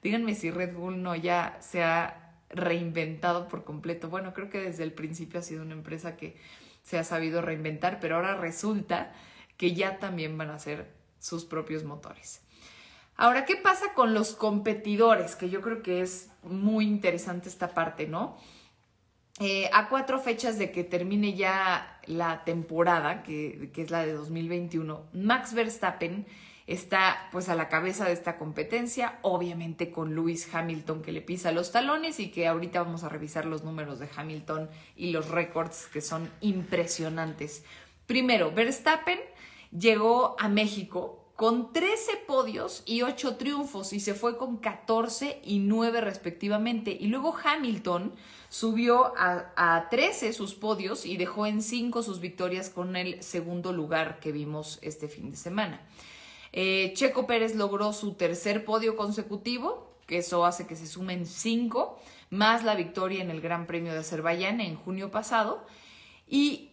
Díganme 0.03 0.35
si 0.35 0.51
Red 0.51 0.75
Bull 0.75 1.01
no 1.01 1.15
ya 1.15 1.57
se 1.62 1.81
ha 1.81 2.33
reinventado 2.50 3.47
por 3.47 3.63
completo. 3.63 4.09
Bueno, 4.09 4.33
creo 4.33 4.50
que 4.50 4.59
desde 4.59 4.83
el 4.83 4.91
principio 4.91 5.39
ha 5.39 5.43
sido 5.43 5.62
una 5.62 5.73
empresa 5.73 6.17
que 6.17 6.35
se 6.81 6.97
ha 6.97 7.05
sabido 7.05 7.41
reinventar, 7.41 8.01
pero 8.01 8.17
ahora 8.17 8.35
resulta 8.35 9.13
que 9.55 9.73
ya 9.73 10.00
también 10.00 10.38
van 10.38 10.50
a 10.50 10.55
hacer 10.55 11.02
sus 11.23 11.45
propios 11.45 11.85
motores. 11.85 12.41
Ahora, 13.15 13.45
¿qué 13.45 13.55
pasa 13.55 13.93
con 13.93 14.13
los 14.13 14.33
competidores? 14.33 15.37
Que 15.37 15.49
yo 15.49 15.61
creo 15.61 15.81
que 15.81 16.01
es 16.01 16.29
muy 16.43 16.85
interesante 16.85 17.47
esta 17.47 17.69
parte, 17.69 18.07
¿no? 18.07 18.37
Eh, 19.39 19.69
a 19.71 19.87
cuatro 19.87 20.19
fechas 20.19 20.57
de 20.59 20.71
que 20.71 20.83
termine 20.83 21.33
ya 21.33 22.01
la 22.07 22.43
temporada, 22.43 23.23
que, 23.23 23.71
que 23.73 23.81
es 23.83 23.89
la 23.89 24.05
de 24.05 24.11
2021, 24.11 25.07
Max 25.13 25.53
Verstappen 25.53 26.25
está 26.67 27.29
pues 27.31 27.47
a 27.47 27.55
la 27.55 27.69
cabeza 27.69 28.05
de 28.05 28.11
esta 28.11 28.37
competencia, 28.37 29.19
obviamente 29.21 29.91
con 29.91 30.15
Lewis 30.15 30.53
Hamilton 30.53 31.01
que 31.01 31.13
le 31.13 31.21
pisa 31.21 31.53
los 31.53 31.71
talones 31.71 32.19
y 32.19 32.31
que 32.31 32.47
ahorita 32.47 32.83
vamos 32.83 33.03
a 33.03 33.09
revisar 33.09 33.45
los 33.45 33.63
números 33.63 33.99
de 33.99 34.09
Hamilton 34.13 34.69
y 34.97 35.11
los 35.11 35.29
récords 35.29 35.87
que 35.87 36.01
son 36.01 36.29
impresionantes. 36.41 37.63
Primero, 38.07 38.51
Verstappen 38.51 39.19
llegó 39.77 40.35
a 40.39 40.49
México 40.49 41.19
con 41.35 41.73
13 41.73 42.17
podios 42.27 42.83
y 42.85 43.01
8 43.01 43.37
triunfos 43.37 43.91
y 43.91 43.99
se 43.99 44.13
fue 44.13 44.37
con 44.37 44.57
14 44.57 45.41
y 45.43 45.59
9 45.59 46.01
respectivamente. 46.01 46.95
Y 46.97 47.07
luego 47.07 47.35
Hamilton 47.43 48.13
subió 48.49 49.13
a, 49.17 49.51
a 49.55 49.89
13 49.89 50.31
sus 50.31 50.53
podios 50.53 51.05
y 51.05 51.17
dejó 51.17 51.45
en 51.47 51.61
5 51.61 52.03
sus 52.03 52.19
victorias 52.19 52.69
con 52.69 52.95
el 52.95 53.21
segundo 53.23 53.73
lugar 53.73 54.19
que 54.19 54.31
vimos 54.31 54.79
este 54.81 55.07
fin 55.07 55.31
de 55.31 55.37
semana. 55.37 55.81
Eh, 56.53 56.93
Checo 56.95 57.25
Pérez 57.25 57.55
logró 57.55 57.91
su 57.93 58.13
tercer 58.13 58.63
podio 58.63 58.95
consecutivo, 58.95 59.97
que 60.05 60.19
eso 60.19 60.45
hace 60.45 60.67
que 60.67 60.75
se 60.75 60.85
sumen 60.85 61.25
cinco, 61.25 61.99
más 62.29 62.63
la 62.63 62.75
victoria 62.75 63.23
en 63.23 63.31
el 63.31 63.41
Gran 63.41 63.65
Premio 63.65 63.91
de 63.91 63.99
Azerbaiyán 63.99 64.61
en 64.61 64.75
junio 64.75 65.09
pasado. 65.09 65.65
Y 66.27 66.72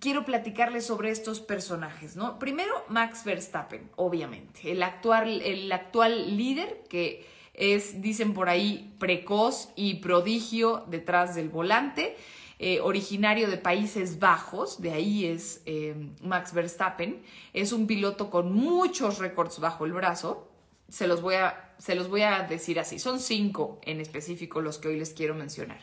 quiero 0.00 0.24
platicarles 0.24 0.86
sobre 0.86 1.10
estos 1.10 1.40
personajes, 1.40 2.16
¿no? 2.16 2.38
Primero, 2.38 2.72
Max 2.88 3.24
Verstappen, 3.24 3.90
obviamente, 3.96 4.72
el 4.72 4.82
actual, 4.82 5.42
el 5.42 5.70
actual 5.70 6.36
líder 6.36 6.84
que 6.88 7.26
es, 7.54 8.00
dicen 8.00 8.34
por 8.34 8.48
ahí, 8.48 8.94
precoz 8.98 9.70
y 9.76 9.96
prodigio 9.96 10.84
detrás 10.88 11.34
del 11.34 11.48
volante. 11.48 12.16
Eh, 12.58 12.80
originario 12.80 13.50
de 13.50 13.58
Países 13.58 14.18
Bajos, 14.18 14.80
de 14.80 14.92
ahí 14.92 15.26
es 15.26 15.60
eh, 15.66 15.94
Max 16.22 16.54
Verstappen, 16.54 17.22
es 17.52 17.70
un 17.70 17.86
piloto 17.86 18.30
con 18.30 18.50
muchos 18.50 19.18
récords 19.18 19.58
bajo 19.58 19.84
el 19.84 19.92
brazo, 19.92 20.50
se 20.88 21.06
los, 21.06 21.20
voy 21.20 21.34
a, 21.34 21.74
se 21.76 21.94
los 21.94 22.08
voy 22.08 22.22
a 22.22 22.44
decir 22.44 22.80
así, 22.80 22.98
son 22.98 23.20
cinco 23.20 23.78
en 23.82 24.00
específico 24.00 24.62
los 24.62 24.78
que 24.78 24.88
hoy 24.88 24.98
les 24.98 25.12
quiero 25.12 25.34
mencionar. 25.34 25.80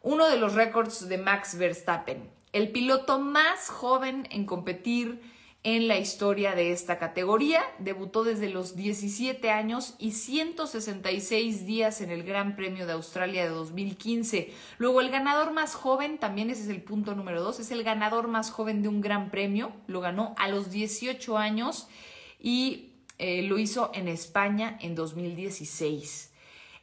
Uno 0.00 0.26
de 0.30 0.38
los 0.38 0.54
récords 0.54 1.10
de 1.10 1.18
Max 1.18 1.58
Verstappen, 1.58 2.30
el 2.52 2.70
piloto 2.70 3.18
más 3.18 3.68
joven 3.68 4.26
en 4.30 4.46
competir 4.46 5.20
en 5.64 5.88
la 5.88 5.98
historia 5.98 6.54
de 6.54 6.72
esta 6.72 6.98
categoría. 6.98 7.62
Debutó 7.78 8.24
desde 8.24 8.48
los 8.48 8.76
17 8.76 9.50
años 9.50 9.94
y 9.98 10.12
166 10.12 11.66
días 11.66 12.00
en 12.00 12.10
el 12.10 12.22
Gran 12.22 12.56
Premio 12.56 12.86
de 12.86 12.92
Australia 12.92 13.44
de 13.44 13.50
2015. 13.50 14.52
Luego 14.78 15.00
el 15.00 15.10
ganador 15.10 15.52
más 15.52 15.74
joven, 15.74 16.18
también 16.18 16.50
ese 16.50 16.62
es 16.62 16.68
el 16.68 16.82
punto 16.82 17.14
número 17.14 17.42
2, 17.42 17.60
es 17.60 17.70
el 17.70 17.82
ganador 17.82 18.28
más 18.28 18.50
joven 18.50 18.82
de 18.82 18.88
un 18.88 19.00
Gran 19.00 19.30
Premio. 19.30 19.72
Lo 19.86 20.00
ganó 20.00 20.34
a 20.38 20.48
los 20.48 20.70
18 20.70 21.36
años 21.36 21.88
y 22.40 22.92
eh, 23.18 23.42
lo 23.42 23.58
hizo 23.58 23.90
en 23.94 24.08
España 24.08 24.78
en 24.80 24.94
2016. 24.94 26.27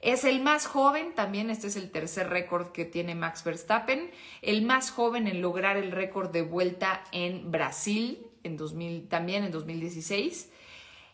Es 0.06 0.24
el 0.24 0.40
más 0.40 0.68
joven, 0.68 1.16
también 1.16 1.50
este 1.50 1.66
es 1.66 1.76
el 1.76 1.90
tercer 1.90 2.30
récord 2.30 2.68
que 2.68 2.86
tiene 2.86 3.16
Max 3.16 3.44
Verstappen, 3.44 4.12
el 4.44 4.62
más 4.62 4.92
joven 4.92 5.28
en 5.28 5.42
lograr 5.42 5.78
el 5.78 5.92
récord 5.92 6.30
de 6.30 6.44
vuelta 6.44 7.04
en 7.12 7.50
Brasil 7.50 8.28
en 8.44 8.56
2000, 8.56 9.08
también 9.08 9.44
en 9.44 9.52
2016. 9.52 10.52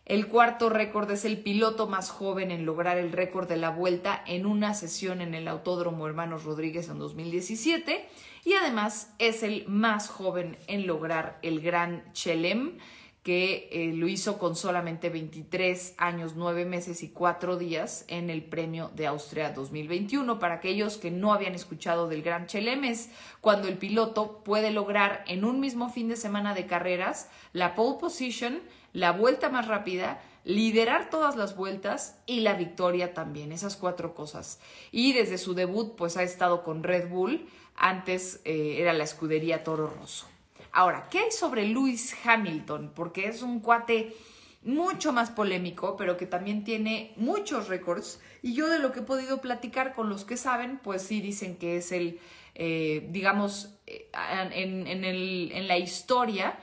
El 0.04 0.28
cuarto 0.28 0.68
récord 0.68 1.10
es 1.10 1.24
el 1.24 1.38
piloto 1.38 1.88
más 1.88 2.10
joven 2.10 2.52
en 2.52 2.66
lograr 2.66 2.98
el 2.98 3.14
récord 3.14 3.48
de 3.48 3.56
la 3.56 3.70
vuelta 3.70 4.22
en 4.28 4.46
una 4.46 4.74
sesión 4.74 5.22
en 5.22 5.36
el 5.36 5.48
Autódromo 5.48 6.06
Hermanos 6.06 6.44
Rodríguez 6.44 6.90
en 6.90 7.00
2017 7.00 8.06
y 8.44 8.56
además 8.56 9.16
es 9.20 9.42
el 9.42 9.66
más 9.70 10.10
joven 10.10 10.58
en 10.68 10.86
lograr 10.86 11.40
el 11.44 11.62
Gran 11.62 12.12
Chelem 12.12 12.78
que 13.24 13.70
eh, 13.72 13.94
lo 13.94 14.08
hizo 14.08 14.40
con 14.40 14.56
solamente 14.56 15.10
23 15.10 15.94
años, 15.98 16.34
9 16.36 16.66
meses 16.66 17.04
y 17.04 17.10
4 17.10 17.58
días 17.58 18.04
en 18.08 18.32
el 18.32 18.44
Premio 18.44 18.90
de 18.96 19.06
Austria 19.06 19.51
2021. 19.51 20.40
Para 20.40 20.56
aquellos 20.56 20.98
que 20.98 21.12
no 21.12 21.32
habían 21.32 21.54
escuchado 21.54 22.08
del 22.08 22.24
Gran 22.24 22.48
Chelemes, 22.48 23.12
cuando 23.40 23.68
el 23.68 23.78
piloto 23.78 24.42
puede 24.44 24.72
lograr 24.72 25.24
en 25.28 25.46
un 25.46 25.60
mismo 25.60 25.90
fin 25.90 26.08
de 26.08 26.16
semana 26.16 26.56
de 26.56 26.66
carreras 26.66 27.30
la 27.54 27.75
pole 27.75 28.00
position, 28.00 28.60
la 28.92 29.12
vuelta 29.12 29.50
más 29.50 29.68
rápida, 29.68 30.20
liderar 30.44 31.12
todas 31.12 31.36
las 31.36 31.56
vueltas 31.56 32.20
y 32.25 32.40
la 32.40 32.56
victoria 32.56 33.13
también, 33.13 33.51
esas 33.51 33.78
cuatro 33.78 34.16
cosas. 34.16 34.60
Y 34.92 35.13
desde 35.13 35.38
su 35.38 35.54
debut, 35.54 35.96
pues 35.96 36.18
ha 36.18 36.24
estado 36.24 36.63
con 36.63 36.82
Red 36.82 37.10
Bull, 37.10 37.48
antes 37.75 38.42
eh, 38.46 38.78
era 38.80 38.94
la 38.94 39.04
escudería 39.04 39.63
Toro 39.63 39.88
Rosso. 39.88 40.31
Ahora, 40.74 41.08
¿qué 41.10 41.20
hay 41.20 41.32
sobre 41.32 41.66
Lewis 41.66 42.16
Hamilton? 42.24 42.92
Porque 42.96 43.28
es 43.28 43.42
un 43.42 43.60
cuate 43.60 44.16
mucho 44.63 45.12
más 45.12 45.32
polémico, 45.32 45.96
pero 45.98 46.18
que 46.18 46.25
también 46.25 46.63
tiene 46.63 47.13
muchos 47.18 47.68
récords. 47.68 48.22
Y 48.42 48.54
yo 48.54 48.70
de 48.70 48.80
lo 48.80 48.92
que 48.92 49.00
he 49.00 49.04
podido 49.04 49.42
platicar 49.42 49.94
con 49.94 50.10
los 50.10 50.24
que 50.24 50.38
saben, 50.38 50.80
pues 50.84 51.01
sí 51.01 51.22
dicen 51.22 51.58
que 51.58 51.78
es 51.78 51.92
el, 51.92 52.20
eh, 52.56 53.08
digamos, 53.12 53.75
eh, 53.88 54.10
en, 54.54 55.68
la 55.68 55.78
historia, 55.78 56.60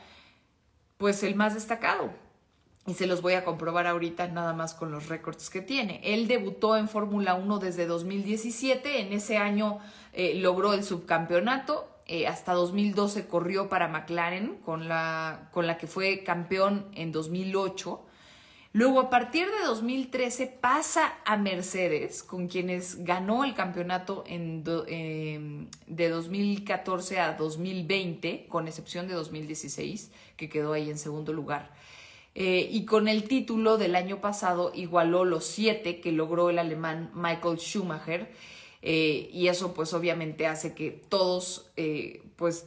pues 0.96 1.22
el 1.22 1.34
más 1.34 1.54
destacado. 1.54 2.10
Y 2.86 2.94
se 2.94 3.06
los 3.06 3.20
voy 3.20 3.34
a 3.34 3.44
comprobar 3.44 3.86
ahorita 3.86 4.28
nada 4.28 4.54
más 4.54 4.72
con 4.72 4.90
los 4.90 5.08
récords 5.08 5.50
que 5.50 5.60
tiene. 5.60 6.00
Él 6.02 6.26
debutó 6.26 6.76
en 6.76 6.88
Fórmula 6.88 7.34
1 7.34 7.58
desde 7.58 7.86
2017. 7.86 9.00
En 9.00 9.12
ese 9.12 9.36
año 9.36 9.80
eh, 10.14 10.34
logró 10.36 10.72
el 10.72 10.82
subcampeonato. 10.82 11.97
Eh, 12.10 12.26
hasta 12.26 12.54
2012 12.54 13.26
corrió 13.26 13.68
para 13.68 13.86
McLaren, 13.86 14.56
con 14.64 14.88
la, 14.88 15.50
con 15.52 15.66
la 15.66 15.76
que 15.76 15.86
fue 15.86 16.24
campeón 16.24 16.86
en 16.94 17.12
2008. 17.12 18.02
Luego, 18.72 19.00
a 19.00 19.10
partir 19.10 19.46
de 19.46 19.66
2013, 19.66 20.46
pasa 20.46 21.18
a 21.26 21.36
Mercedes, 21.36 22.22
con 22.22 22.48
quienes 22.48 23.04
ganó 23.04 23.44
el 23.44 23.52
campeonato 23.54 24.24
en 24.26 24.64
em, 24.86 25.68
de 25.86 26.08
2014 26.08 27.20
a 27.20 27.34
2020, 27.34 28.46
con 28.48 28.68
excepción 28.68 29.06
de 29.06 29.14
2016, 29.14 30.10
que 30.36 30.48
quedó 30.48 30.72
ahí 30.72 30.88
en 30.88 30.98
segundo 30.98 31.34
lugar. 31.34 31.72
Eh, 32.34 32.68
y 32.70 32.86
con 32.86 33.08
el 33.08 33.24
título 33.24 33.78
del 33.78 33.96
año 33.96 34.20
pasado 34.20 34.72
igualó 34.74 35.24
los 35.24 35.44
siete 35.44 36.00
que 36.00 36.12
logró 36.12 36.48
el 36.48 36.58
alemán 36.58 37.10
Michael 37.14 37.58
Schumacher. 37.58 38.30
Eh, 38.82 39.28
y 39.32 39.48
eso 39.48 39.74
pues 39.74 39.92
obviamente 39.92 40.46
hace 40.46 40.74
que 40.74 40.90
todos 40.90 41.70
eh, 41.76 42.22
pues 42.36 42.66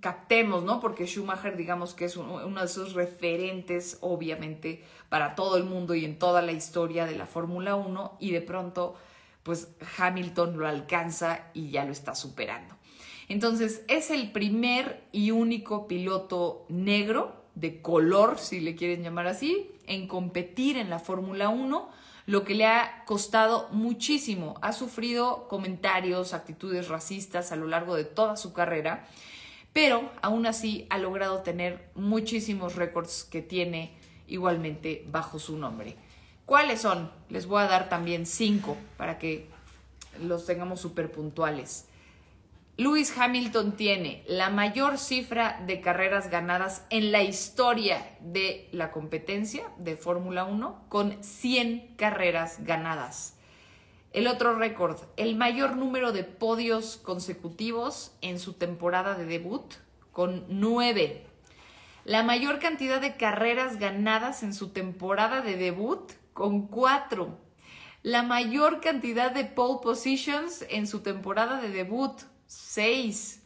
captemos, 0.00 0.64
¿no? 0.64 0.80
Porque 0.80 1.06
Schumacher 1.06 1.56
digamos 1.56 1.94
que 1.94 2.06
es 2.06 2.16
uno, 2.16 2.48
de 2.48 2.64
esos 2.64 2.94
referentes 2.94 3.98
obviamente 4.00 4.82
para 5.08 5.34
todo 5.34 5.56
el 5.56 5.64
mundo 5.64 5.94
y 5.94 6.04
en 6.04 6.18
toda 6.18 6.42
la 6.42 6.52
historia 6.52 7.06
de 7.06 7.16
la 7.16 7.26
Fórmula 7.26 7.76
1 7.76 8.16
y 8.18 8.32
de 8.32 8.40
pronto 8.40 8.96
pues 9.44 9.68
Hamilton 9.98 10.58
lo 10.58 10.66
alcanza 10.66 11.50
y 11.54 11.70
ya 11.70 11.84
lo 11.84 11.92
está 11.92 12.14
superando. 12.14 12.74
Entonces 13.28 13.84
es 13.88 14.10
el 14.10 14.32
primer 14.32 15.04
y 15.12 15.30
único 15.30 15.86
piloto 15.86 16.66
negro 16.68 17.44
de 17.54 17.80
color, 17.80 18.38
si 18.38 18.60
le 18.60 18.74
quieren 18.74 19.02
llamar 19.02 19.28
así, 19.28 19.70
en 19.86 20.08
competir 20.08 20.76
en 20.76 20.90
la 20.90 20.98
Fórmula 20.98 21.48
1, 21.48 21.88
lo 22.26 22.44
que 22.44 22.54
le 22.54 22.66
ha 22.66 23.04
costado 23.04 23.68
muchísimo. 23.70 24.56
Ha 24.62 24.72
sufrido 24.72 25.46
comentarios, 25.48 26.32
actitudes 26.32 26.88
racistas 26.88 27.52
a 27.52 27.56
lo 27.56 27.66
largo 27.66 27.96
de 27.96 28.04
toda 28.04 28.36
su 28.36 28.52
carrera, 28.52 29.06
pero 29.72 30.10
aún 30.22 30.46
así 30.46 30.86
ha 30.90 30.98
logrado 30.98 31.40
tener 31.40 31.90
muchísimos 31.94 32.76
récords 32.76 33.24
que 33.24 33.42
tiene 33.42 33.92
igualmente 34.26 35.04
bajo 35.10 35.38
su 35.38 35.58
nombre. 35.58 35.96
¿Cuáles 36.46 36.80
son? 36.80 37.10
Les 37.28 37.46
voy 37.46 37.62
a 37.62 37.66
dar 37.66 37.88
también 37.88 38.26
cinco 38.26 38.76
para 38.96 39.18
que 39.18 39.48
los 40.20 40.46
tengamos 40.46 40.80
súper 40.80 41.10
puntuales. 41.10 41.88
Lewis 42.76 43.16
Hamilton 43.16 43.76
tiene 43.76 44.24
la 44.26 44.50
mayor 44.50 44.98
cifra 44.98 45.62
de 45.64 45.80
carreras 45.80 46.28
ganadas 46.28 46.84
en 46.90 47.12
la 47.12 47.22
historia 47.22 48.04
de 48.20 48.68
la 48.72 48.90
competencia 48.90 49.62
de 49.78 49.96
Fórmula 49.96 50.44
1 50.44 50.86
con 50.88 51.22
100 51.22 51.94
carreras 51.96 52.64
ganadas. 52.64 53.38
El 54.12 54.26
otro 54.26 54.56
récord, 54.56 54.98
el 55.16 55.36
mayor 55.36 55.76
número 55.76 56.10
de 56.10 56.24
podios 56.24 56.96
consecutivos 56.96 58.10
en 58.22 58.40
su 58.40 58.54
temporada 58.54 59.14
de 59.14 59.26
debut 59.26 59.74
con 60.10 60.44
9. 60.48 61.24
La 62.04 62.24
mayor 62.24 62.58
cantidad 62.58 63.00
de 63.00 63.16
carreras 63.16 63.78
ganadas 63.78 64.42
en 64.42 64.52
su 64.52 64.70
temporada 64.70 65.42
de 65.42 65.56
debut 65.56 66.10
con 66.32 66.66
4. 66.66 67.38
La 68.02 68.24
mayor 68.24 68.80
cantidad 68.80 69.30
de 69.30 69.44
pole 69.44 69.78
positions 69.80 70.64
en 70.70 70.88
su 70.88 71.02
temporada 71.02 71.60
de 71.60 71.68
debut 71.68 72.20
6. 72.46 73.42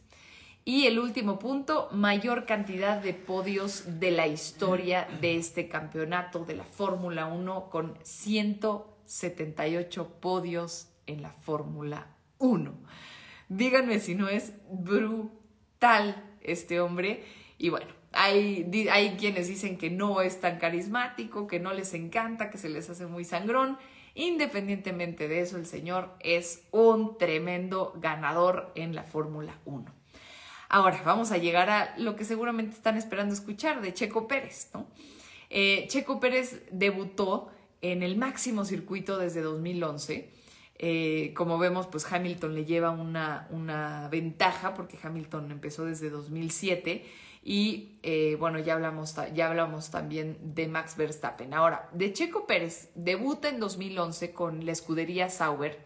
Y 0.65 0.85
el 0.85 0.99
último 0.99 1.39
punto, 1.39 1.87
mayor 1.91 2.45
cantidad 2.45 3.01
de 3.01 3.13
podios 3.13 3.99
de 3.99 4.11
la 4.11 4.27
historia 4.27 5.07
de 5.19 5.35
este 5.35 5.67
campeonato 5.67 6.45
de 6.45 6.55
la 6.55 6.63
Fórmula 6.63 7.25
1 7.25 7.69
con 7.69 7.97
178 8.03 10.19
podios 10.19 10.89
en 11.07 11.23
la 11.23 11.31
Fórmula 11.31 12.15
1. 12.37 12.71
Díganme 13.47 13.99
si 13.99 14.15
no 14.15 14.29
es 14.29 14.53
brutal 14.71 16.23
este 16.41 16.79
hombre. 16.79 17.23
Y 17.57 17.69
bueno, 17.69 17.91
hay, 18.11 18.69
hay 18.91 19.15
quienes 19.17 19.47
dicen 19.47 19.77
que 19.77 19.89
no 19.89 20.21
es 20.21 20.39
tan 20.39 20.59
carismático, 20.59 21.47
que 21.47 21.59
no 21.59 21.73
les 21.73 21.93
encanta, 21.93 22.49
que 22.49 22.57
se 22.57 22.69
les 22.69 22.89
hace 22.89 23.07
muy 23.07 23.23
sangrón. 23.23 23.77
Independientemente 24.19 25.29
de 25.29 25.39
eso, 25.39 25.55
el 25.55 25.65
señor 25.65 26.09
es 26.19 26.63
un 26.71 27.17
tremendo 27.17 27.93
ganador 27.95 28.69
en 28.75 28.93
la 28.93 29.03
Fórmula 29.03 29.57
1. 29.63 29.85
Ahora, 30.67 31.01
vamos 31.05 31.31
a 31.31 31.37
llegar 31.37 31.69
a 31.69 31.97
lo 31.97 32.17
que 32.17 32.25
seguramente 32.25 32.75
están 32.75 32.97
esperando 32.97 33.33
escuchar 33.33 33.81
de 33.81 33.93
Checo 33.93 34.27
Pérez, 34.27 34.71
¿no? 34.73 34.87
Eh, 35.49 35.85
Checo 35.87 36.19
Pérez 36.19 36.63
debutó 36.69 37.47
en 37.79 38.03
el 38.03 38.17
máximo 38.17 38.65
circuito 38.65 39.17
desde 39.17 39.39
2011. 39.39 40.29
Eh, 40.79 41.33
como 41.33 41.57
vemos, 41.57 41.87
pues 41.87 42.05
Hamilton 42.11 42.55
le 42.55 42.65
lleva 42.65 42.91
una, 42.91 43.47
una 43.51 44.09
ventaja 44.09 44.73
porque 44.73 44.99
Hamilton 45.01 45.49
empezó 45.49 45.85
desde 45.85 46.09
2007 46.09 47.05
y 47.49 47.97
eh, 48.03 48.37
bueno, 48.39 48.59
ya 48.59 48.75
hablamos, 48.75 49.15
ya 49.33 49.47
hablamos 49.47 49.89
también 49.89 50.37
de 50.53 50.67
Max 50.67 50.95
Verstappen. 50.95 51.55
Ahora, 51.55 51.89
de 51.93 52.13
Checo 52.13 52.45
Pérez, 52.45 52.91
debuta 52.93 53.49
en 53.49 53.59
2011 53.59 54.33
con 54.33 54.67
la 54.67 54.71
escudería 54.71 55.29
Sauber. 55.29 55.83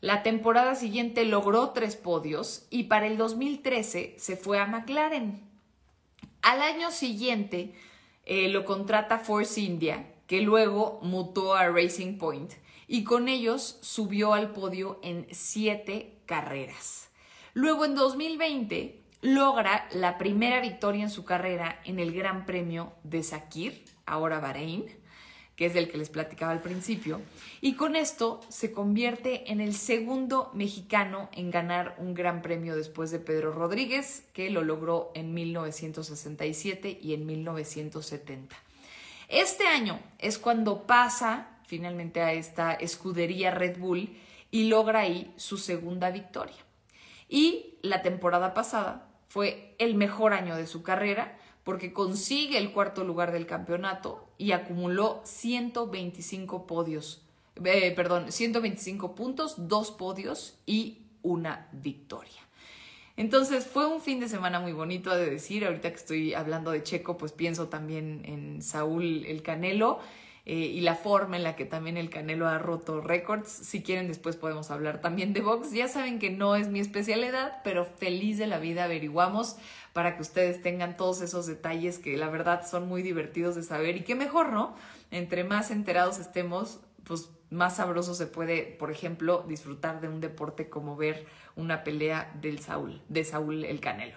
La 0.00 0.24
temporada 0.24 0.74
siguiente 0.74 1.24
logró 1.24 1.70
tres 1.70 1.94
podios 1.94 2.66
y 2.68 2.84
para 2.84 3.06
el 3.06 3.16
2013 3.16 4.16
se 4.18 4.36
fue 4.36 4.58
a 4.58 4.66
McLaren. 4.66 5.40
Al 6.42 6.62
año 6.62 6.90
siguiente 6.90 7.76
eh, 8.24 8.48
lo 8.48 8.64
contrata 8.64 9.20
Force 9.20 9.60
India, 9.60 10.12
que 10.26 10.40
luego 10.40 10.98
mutó 11.04 11.54
a 11.54 11.68
Racing 11.68 12.18
Point 12.18 12.54
y 12.88 13.04
con 13.04 13.28
ellos 13.28 13.78
subió 13.82 14.34
al 14.34 14.50
podio 14.50 14.98
en 15.04 15.28
siete 15.30 16.18
carreras. 16.26 17.08
Luego 17.54 17.84
en 17.84 17.94
2020 17.94 19.04
logra 19.20 19.88
la 19.92 20.18
primera 20.18 20.60
victoria 20.60 21.02
en 21.02 21.10
su 21.10 21.24
carrera 21.24 21.80
en 21.84 21.98
el 21.98 22.12
Gran 22.12 22.46
Premio 22.46 22.92
de 23.02 23.22
Sakir, 23.22 23.84
ahora 24.06 24.40
Bahrein, 24.40 24.86
que 25.56 25.66
es 25.66 25.74
del 25.74 25.90
que 25.90 25.98
les 25.98 26.08
platicaba 26.08 26.52
al 26.52 26.62
principio, 26.62 27.20
y 27.60 27.74
con 27.74 27.96
esto 27.96 28.40
se 28.48 28.70
convierte 28.70 29.50
en 29.50 29.60
el 29.60 29.74
segundo 29.74 30.52
mexicano 30.54 31.28
en 31.32 31.50
ganar 31.50 31.96
un 31.98 32.14
Gran 32.14 32.42
Premio 32.42 32.76
después 32.76 33.10
de 33.10 33.18
Pedro 33.18 33.50
Rodríguez, 33.50 34.24
que 34.32 34.50
lo 34.50 34.62
logró 34.62 35.10
en 35.14 35.34
1967 35.34 37.00
y 37.02 37.12
en 37.12 37.26
1970. 37.26 38.54
Este 39.28 39.66
año 39.66 39.98
es 40.18 40.38
cuando 40.38 40.86
pasa 40.86 41.58
finalmente 41.66 42.20
a 42.22 42.32
esta 42.32 42.72
escudería 42.72 43.50
Red 43.50 43.78
Bull 43.78 44.16
y 44.52 44.68
logra 44.68 45.00
ahí 45.00 45.34
su 45.36 45.58
segunda 45.58 46.10
victoria. 46.10 46.56
Y 47.28 47.74
la 47.82 48.00
temporada 48.00 48.54
pasada 48.54 49.07
fue 49.38 49.76
el 49.78 49.94
mejor 49.94 50.32
año 50.32 50.56
de 50.56 50.66
su 50.66 50.82
carrera 50.82 51.38
porque 51.62 51.92
consigue 51.92 52.58
el 52.58 52.72
cuarto 52.72 53.04
lugar 53.04 53.30
del 53.30 53.46
campeonato 53.46 54.26
y 54.36 54.50
acumuló 54.50 55.20
125 55.22 56.66
podios, 56.66 57.22
eh, 57.62 57.92
perdón, 57.94 58.32
125 58.32 59.14
puntos, 59.14 59.68
dos 59.68 59.92
podios 59.92 60.58
y 60.66 61.02
una 61.22 61.68
victoria. 61.70 62.40
Entonces 63.16 63.64
fue 63.64 63.86
un 63.86 64.00
fin 64.00 64.18
de 64.18 64.28
semana 64.28 64.58
muy 64.58 64.72
bonito 64.72 65.14
de 65.14 65.30
decir, 65.30 65.64
ahorita 65.64 65.90
que 65.90 65.96
estoy 65.96 66.34
hablando 66.34 66.72
de 66.72 66.82
Checo, 66.82 67.16
pues 67.16 67.30
pienso 67.30 67.68
también 67.68 68.22
en 68.24 68.60
Saúl 68.60 69.24
el 69.24 69.42
Canelo 69.42 70.00
eh, 70.50 70.54
y 70.54 70.80
la 70.80 70.94
forma 70.94 71.36
en 71.36 71.42
la 71.42 71.56
que 71.56 71.66
también 71.66 71.98
el 71.98 72.08
Canelo 72.08 72.48
ha 72.48 72.56
roto 72.56 73.02
récords. 73.02 73.50
Si 73.50 73.82
quieren, 73.82 74.08
después 74.08 74.34
podemos 74.36 74.70
hablar 74.70 75.02
también 75.02 75.34
de 75.34 75.42
box. 75.42 75.72
Ya 75.72 75.88
saben 75.88 76.18
que 76.18 76.30
no 76.30 76.56
es 76.56 76.68
mi 76.68 76.80
especialidad, 76.80 77.60
pero 77.64 77.84
feliz 77.84 78.38
de 78.38 78.46
la 78.46 78.58
vida 78.58 78.84
averiguamos 78.84 79.56
para 79.92 80.16
que 80.16 80.22
ustedes 80.22 80.62
tengan 80.62 80.96
todos 80.96 81.20
esos 81.20 81.46
detalles 81.46 81.98
que 81.98 82.16
la 82.16 82.30
verdad 82.30 82.66
son 82.66 82.88
muy 82.88 83.02
divertidos 83.02 83.56
de 83.56 83.62
saber 83.62 83.98
y 83.98 84.04
qué 84.04 84.14
mejor, 84.14 84.50
¿no? 84.50 84.74
Entre 85.10 85.44
más 85.44 85.70
enterados 85.70 86.18
estemos, 86.18 86.80
pues 87.04 87.28
más 87.50 87.76
sabroso 87.76 88.14
se 88.14 88.26
puede, 88.26 88.62
por 88.62 88.90
ejemplo, 88.90 89.44
disfrutar 89.46 90.00
de 90.00 90.08
un 90.08 90.22
deporte 90.22 90.70
como 90.70 90.96
ver 90.96 91.26
una 91.56 91.84
pelea 91.84 92.32
del 92.40 92.58
Saúl, 92.60 93.02
de 93.10 93.22
Saúl 93.24 93.66
el 93.66 93.80
Canelo. 93.80 94.16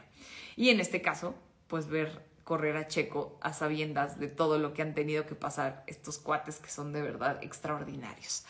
Y 0.56 0.70
en 0.70 0.80
este 0.80 1.02
caso, 1.02 1.36
pues 1.68 1.90
ver 1.90 2.24
correr 2.52 2.76
a 2.76 2.86
Checo 2.86 3.38
a 3.40 3.54
sabiendas 3.54 4.20
de 4.20 4.28
todo 4.28 4.58
lo 4.58 4.74
que 4.74 4.82
han 4.82 4.94
tenido 4.94 5.26
que 5.26 5.36
pasar 5.36 5.86
estos 5.88 6.18
cuates 6.18 6.60
que 6.60 6.70
son 6.70 6.92
de 6.92 7.02
verdad 7.02 7.42
extraordinarios. 7.42 8.44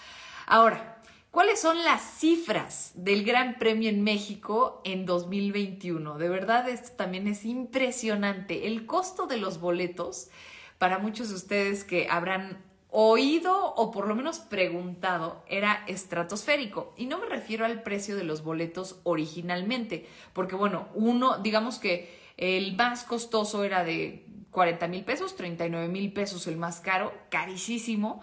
Ahora, 0.48 0.98
¿cuáles 1.30 1.62
son 1.62 1.84
las 1.84 2.02
cifras 2.02 2.94
del 2.96 3.24
Gran 3.24 3.60
Premio 3.60 3.92
en 3.92 4.04
México 4.04 4.82
en 4.86 5.06
2021? 5.06 6.18
De 6.18 6.30
verdad, 6.30 6.68
esto 6.68 6.94
también 6.98 7.28
es 7.28 7.46
impresionante. 7.46 8.66
El 8.66 8.88
costo 8.88 9.28
de 9.28 9.38
los 9.38 9.60
boletos 9.60 10.32
para 10.80 10.98
muchos 10.98 11.30
de 11.30 11.36
ustedes 11.36 11.84
que 11.84 12.08
habrán 12.10 12.58
oído 12.90 13.76
o 13.76 13.92
por 13.92 14.08
lo 14.08 14.16
menos 14.16 14.40
preguntado 14.40 15.44
era 15.48 15.84
estratosférico. 15.86 16.96
Y 16.98 17.06
no 17.06 17.20
me 17.20 17.28
refiero 17.28 17.66
al 17.66 17.84
precio 17.84 18.16
de 18.16 18.24
los 18.24 18.44
boletos 18.44 19.00
originalmente, 19.04 20.08
porque 20.34 20.56
bueno, 20.56 20.88
uno, 20.96 21.38
digamos 21.38 21.78
que 21.78 22.20
el 22.42 22.76
más 22.76 23.04
costoso 23.04 23.64
era 23.64 23.84
de 23.84 24.26
40 24.50 24.88
mil 24.88 25.06
pesos, 25.06 25.36
39 25.36 25.88
mil 25.88 26.12
pesos 26.12 26.48
el 26.48 26.58
más 26.58 26.82
caro, 26.82 27.14
carísimo, 27.30 28.22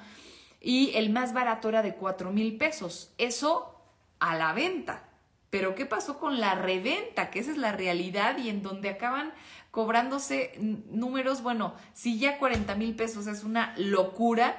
y 0.61 0.91
el 0.97 1.11
más 1.11 1.33
barato 1.33 1.69
era 1.69 1.83
de 1.83 1.95
4 1.95 2.33
mil 2.33 2.59
pesos. 2.59 3.15
Eso 3.17 3.81
a 4.19 4.37
la 4.37 4.53
venta. 4.53 5.09
Pero 5.51 5.77
¿qué 5.77 5.87
pasó 5.87 6.19
con 6.19 6.41
la 6.41 6.57
reventa? 6.57 7.31
Que 7.31 7.39
esa 7.39 7.53
es 7.53 7.57
la 7.57 7.73
realidad 7.73 8.37
y 8.39 8.49
en 8.51 8.61
donde 8.63 8.91
acaban 8.91 9.33
cobrándose 9.71 10.53
números, 10.59 11.43
bueno, 11.43 11.75
si 11.95 12.19
ya 12.19 12.39
40 12.39 12.75
mil 12.75 12.97
pesos 12.97 13.29
es 13.29 13.45
una 13.45 13.73
locura, 13.79 14.57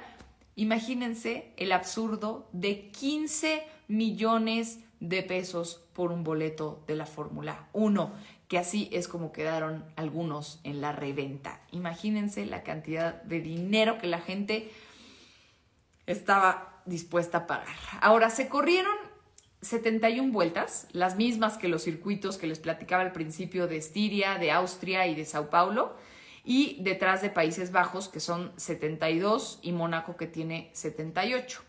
imagínense 0.56 1.52
el 1.58 1.72
absurdo 1.72 2.48
de 2.52 2.90
15 2.92 3.62
millones 3.88 4.80
de 5.00 5.22
pesos 5.22 5.82
por 5.92 6.12
un 6.12 6.24
boleto 6.24 6.82
de 6.86 6.96
la 6.96 7.06
Fórmula 7.06 7.68
1, 7.74 8.12
que 8.50 8.58
así 8.58 8.88
es 8.90 9.06
como 9.06 9.30
quedaron 9.30 9.84
algunos 9.94 10.58
en 10.64 10.80
la 10.80 10.90
reventa. 10.90 11.60
Imagínense 11.70 12.44
la 12.46 12.64
cantidad 12.64 13.22
de 13.22 13.40
dinero 13.40 13.98
que 13.98 14.08
la 14.08 14.18
gente 14.18 14.72
estaba 16.06 16.82
dispuesta 16.84 17.38
a 17.38 17.46
pagar. 17.46 17.76
Ahora, 18.00 18.28
se 18.28 18.48
corrieron 18.48 18.96
71 19.62 20.32
vueltas, 20.32 20.88
las 20.90 21.14
mismas 21.14 21.58
que 21.58 21.68
los 21.68 21.84
circuitos 21.84 22.38
que 22.38 22.48
les 22.48 22.58
platicaba 22.58 23.04
al 23.04 23.12
principio 23.12 23.68
de 23.68 23.76
Estiria, 23.76 24.36
de 24.36 24.50
Austria 24.50 25.06
y 25.06 25.14
de 25.14 25.26
Sao 25.26 25.48
Paulo, 25.48 25.94
y 26.44 26.76
detrás 26.80 27.22
de 27.22 27.30
Países 27.30 27.70
Bajos 27.70 28.08
que 28.08 28.18
son 28.18 28.50
72 28.56 29.60
y 29.62 29.70
Mónaco 29.70 30.16
que 30.16 30.26
tiene 30.26 30.70
78. 30.72 31.62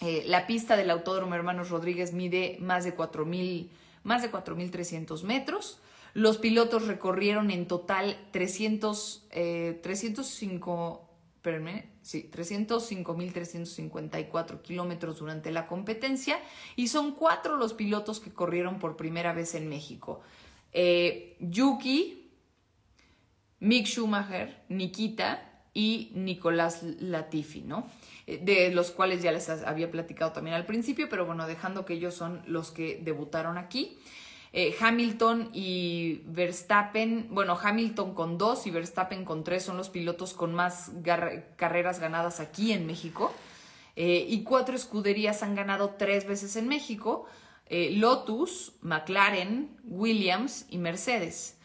Eh, 0.00 0.24
la 0.26 0.48
pista 0.48 0.76
del 0.76 0.90
Autódromo 0.90 1.36
Hermanos 1.36 1.70
Rodríguez 1.70 2.12
mide 2.12 2.56
más 2.60 2.82
de 2.82 2.96
4.000, 2.96 3.70
más 4.02 4.22
de 4.22 4.32
4.300 4.32 5.22
metros. 5.22 5.78
Los 6.14 6.38
pilotos 6.38 6.86
recorrieron 6.86 7.50
en 7.50 7.66
total 7.66 8.16
300, 8.32 9.26
eh, 9.30 9.80
305, 9.82 11.10
sí, 12.02 12.30
305.354 12.32 14.62
kilómetros 14.62 15.18
durante 15.18 15.50
la 15.50 15.66
competencia 15.66 16.38
y 16.76 16.88
son 16.88 17.12
cuatro 17.12 17.56
los 17.56 17.74
pilotos 17.74 18.20
que 18.20 18.32
corrieron 18.32 18.78
por 18.78 18.96
primera 18.96 19.32
vez 19.32 19.54
en 19.54 19.68
México. 19.68 20.20
Eh, 20.72 21.36
Yuki, 21.40 22.30
Mick 23.60 23.86
Schumacher, 23.86 24.62
Nikita 24.68 25.48
y 25.74 26.10
Nicolás 26.14 26.82
Latifi, 26.82 27.62
¿no? 27.62 27.86
Eh, 28.26 28.40
de 28.42 28.74
los 28.74 28.90
cuales 28.90 29.22
ya 29.22 29.32
les 29.32 29.48
había 29.48 29.90
platicado 29.90 30.32
también 30.32 30.54
al 30.54 30.66
principio, 30.66 31.08
pero 31.08 31.24
bueno, 31.24 31.46
dejando 31.46 31.84
que 31.84 31.94
ellos 31.94 32.14
son 32.14 32.42
los 32.46 32.70
que 32.70 33.00
debutaron 33.02 33.56
aquí. 33.56 33.98
Eh, 34.54 34.76
Hamilton 34.78 35.48
y 35.54 36.20
Verstappen, 36.26 37.28
bueno, 37.30 37.58
Hamilton 37.60 38.12
con 38.12 38.36
dos 38.36 38.66
y 38.66 38.70
Verstappen 38.70 39.24
con 39.24 39.44
tres 39.44 39.62
son 39.62 39.78
los 39.78 39.88
pilotos 39.88 40.34
con 40.34 40.54
más 40.54 40.92
carreras 41.56 42.00
ganadas 42.00 42.38
aquí 42.38 42.72
en 42.72 42.86
México. 42.86 43.32
Eh, 43.96 44.26
y 44.28 44.42
cuatro 44.42 44.76
escuderías 44.76 45.42
han 45.42 45.54
ganado 45.54 45.94
tres 45.96 46.26
veces 46.26 46.56
en 46.56 46.68
México. 46.68 47.24
Eh, 47.66 47.92
Lotus, 47.92 48.74
McLaren, 48.82 49.74
Williams 49.84 50.66
y 50.68 50.76
Mercedes. 50.76 51.56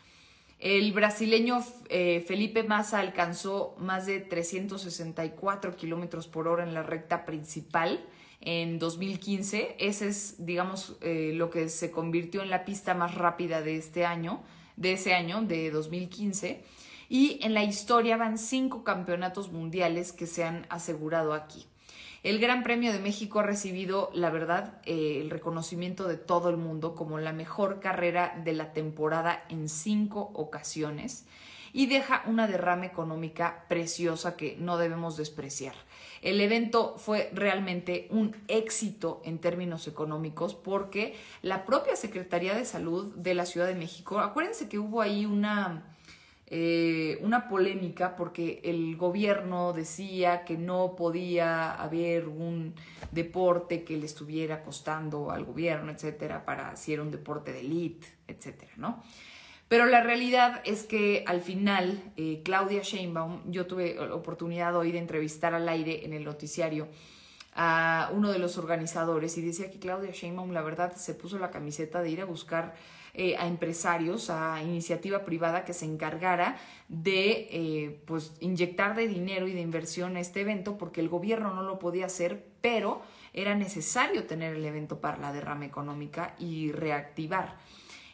El 0.60 0.92
brasileño 0.92 1.62
Felipe 1.62 2.64
Massa 2.64 3.00
alcanzó 3.00 3.76
más 3.78 4.08
de 4.08 4.22
364 4.22 5.76
kilómetros 5.76 6.28
por 6.28 6.48
hora 6.48 6.64
en 6.64 6.74
la 6.74 6.82
recta 6.82 7.26
principal 7.26 8.04
en 8.42 8.80
2015. 8.80 9.76
Ese 9.80 10.08
es, 10.08 10.46
digamos, 10.46 10.96
eh, 11.02 11.32
lo 11.34 11.50
que 11.50 11.70
se 11.70 11.92
convirtió 11.92 12.42
en 12.42 12.50
la 12.50 12.66
pista 12.66 12.94
más 12.94 13.16
rápida 13.16 13.62
de 13.62 13.78
este 13.78 14.06
año, 14.06 14.42
de 14.76 14.94
ese 14.94 15.14
año, 15.14 15.42
de 15.42 15.72
2015. 15.72 16.64
Y 17.10 17.40
en 17.42 17.54
la 17.54 17.64
historia 17.64 18.18
van 18.18 18.38
cinco 18.38 18.84
campeonatos 18.84 19.52
mundiales 19.52 20.12
que 20.12 20.28
se 20.28 20.44
han 20.44 20.66
asegurado 20.70 21.34
aquí. 21.34 21.66
El 22.24 22.40
Gran 22.40 22.64
Premio 22.64 22.92
de 22.92 23.00
México 23.00 23.40
ha 23.40 23.44
recibido, 23.44 24.10
la 24.14 24.30
verdad, 24.30 24.82
eh, 24.86 25.20
el 25.22 25.30
reconocimiento 25.30 26.08
de 26.08 26.18
todo 26.18 26.50
el 26.50 26.58
mundo 26.58 26.96
como 26.96 27.20
la 27.20 27.32
mejor 27.32 27.80
carrera 27.80 28.42
de 28.44 28.54
la 28.54 28.74
temporada 28.74 29.46
en 29.50 29.70
cinco 29.70 30.32
ocasiones 30.34 31.26
y 31.74 31.86
deja 31.86 32.24
una 32.26 32.48
derrama 32.48 32.86
económica 32.86 33.66
preciosa 33.70 34.36
que 34.36 34.58
no 34.60 34.78
debemos 34.78 35.16
despreciar. 35.16 35.76
El 36.22 36.42
evento 36.42 36.96
fue 36.98 37.30
realmente 37.34 38.08
un 38.10 38.36
éxito 38.48 39.22
en 39.24 39.40
términos 39.40 39.88
económicos 39.88 40.56
porque 40.56 41.16
la 41.42 41.66
propia 41.66 41.96
Secretaría 41.96 42.56
de 42.56 42.66
Salud 42.66 43.14
de 43.16 43.34
la 43.34 43.46
Ciudad 43.46 43.68
de 43.68 43.76
México, 43.76 44.20
acuérdense 44.20 44.68
que 44.68 44.80
hubo 44.80 45.02
ahí 45.02 45.26
una, 45.26 45.96
eh, 46.48 47.20
una 47.22 47.48
polémica 47.48 48.16
porque 48.16 48.62
el 48.64 48.96
gobierno 48.98 49.74
decía 49.74 50.44
que 50.46 50.58
no 50.58 50.96
podía 50.96 51.74
haber 51.74 52.28
un 52.28 52.74
deporte 53.12 53.84
que 53.84 53.98
le 53.98 54.06
estuviera 54.06 54.64
costando 54.64 55.32
al 55.32 55.46
gobierno, 55.46 55.92
etcétera, 55.92 56.46
para 56.46 56.76
si 56.76 56.94
era 56.94 57.02
un 57.02 57.12
deporte 57.12 57.54
de 57.54 57.62
élite, 57.62 58.08
etcétera, 58.28 58.72
¿no? 58.78 59.04
Pero 59.68 59.86
la 59.86 60.02
realidad 60.02 60.62
es 60.64 60.84
que 60.84 61.24
al 61.28 61.42
final, 61.42 62.02
eh, 62.16 62.42
Claudia 62.44 62.82
Sheinbaum, 62.82 63.52
yo 63.52 63.66
tuve 63.66 63.96
la 63.96 64.16
oportunidad 64.16 64.76
hoy 64.76 64.92
de 64.92 65.00
entrevistar 65.00 65.54
al 65.54 65.68
aire 65.68 66.06
en 66.06 66.14
el 66.14 66.24
noticiario 66.24 66.88
a 67.54 68.12
uno 68.14 68.32
de 68.32 68.40
los 68.40 68.58
organizadores 68.58 69.38
y 69.38 69.42
decía 69.42 69.70
que 69.72 69.80
Claudia 69.80 70.12
Sheinbaum, 70.12 70.52
la 70.52 70.62
verdad, 70.62 70.96
se 70.96 71.16
puso 71.16 71.40
la 71.40 71.50
camiseta 71.50 72.02
de 72.02 72.10
ir 72.12 72.22
a 72.22 72.26
buscar 72.26 72.76
eh, 73.14 73.36
a 73.36 73.48
empresarios, 73.48 74.30
a 74.30 74.62
iniciativa 74.62 75.26
privada 75.26 75.66
que 75.66 75.74
se 75.74 75.86
encargara 75.86 76.58
de 76.88 77.48
eh, 77.52 78.00
pues, 78.06 78.38
inyectar 78.42 78.96
de 78.96 79.08
dinero 79.08 79.48
y 79.48 79.54
de 79.54 79.62
inversión 79.62 80.16
a 80.18 80.20
este 80.20 80.42
evento 80.42 80.78
porque 80.78 81.02
el 81.02 81.10
gobierno 81.10 81.52
no 81.56 81.64
lo 81.64 81.80
podía 81.80 82.06
hacer, 82.06 82.46
pero 82.62 83.02
era 83.34 83.56
necesario 83.56 84.26
tener 84.26 84.56
el 84.56 84.64
evento 84.64 85.02
para 85.02 85.18
la 85.18 85.34
derrama 85.34 85.66
económica 85.66 86.36
y 86.38 86.72
reactivar. 86.72 87.58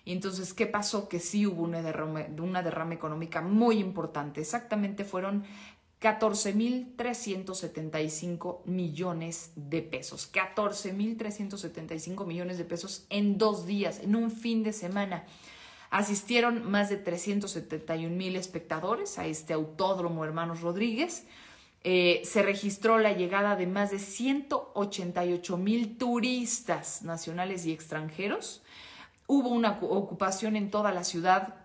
Y 0.05 0.11
entonces, 0.11 0.53
¿qué 0.53 0.65
pasó? 0.65 1.07
Que 1.07 1.19
sí 1.19 1.47
hubo 1.47 1.63
una 1.63 1.81
derrama, 1.81 2.93
económica 2.93 3.39
muy 3.41 3.79
importante. 3.79 4.41
Exactamente 4.41 5.05
fueron 5.05 5.45
14.375 6.01 8.65
millones 8.65 9.53
de 9.55 9.81
pesos. 9.81 10.29
14.375 10.33 12.25
millones 12.25 12.57
de 12.57 12.65
pesos 12.65 13.05
en 13.09 13.37
dos 13.37 13.65
días, 13.65 14.01
en 14.01 14.17
un 14.17 14.29
fin 14.29 14.63
de 14.63 14.73
semana. 14.73 15.25
Asistieron 15.89 16.69
más 16.69 16.89
de 16.89 16.97
371 16.97 18.13
mil 18.13 18.35
espectadores 18.35 19.17
a 19.19 19.25
este 19.25 19.53
autódromo 19.53 20.25
Hermanos 20.25 20.59
Rodríguez. 20.59 21.25
Eh, 21.85 22.21
se 22.25 22.41
registró 22.41 22.97
la 22.97 23.13
llegada 23.13 23.55
de 23.55 23.67
más 23.67 23.91
de 23.91 23.99
188 23.99 25.57
mil 25.57 25.97
turistas 25.97 27.03
nacionales 27.03 27.65
y 27.65 27.71
extranjeros 27.71 28.63
hubo 29.27 29.49
una 29.49 29.79
ocupación 29.81 30.55
en 30.55 30.69
toda 30.71 30.91
la 30.91 31.03
ciudad 31.03 31.55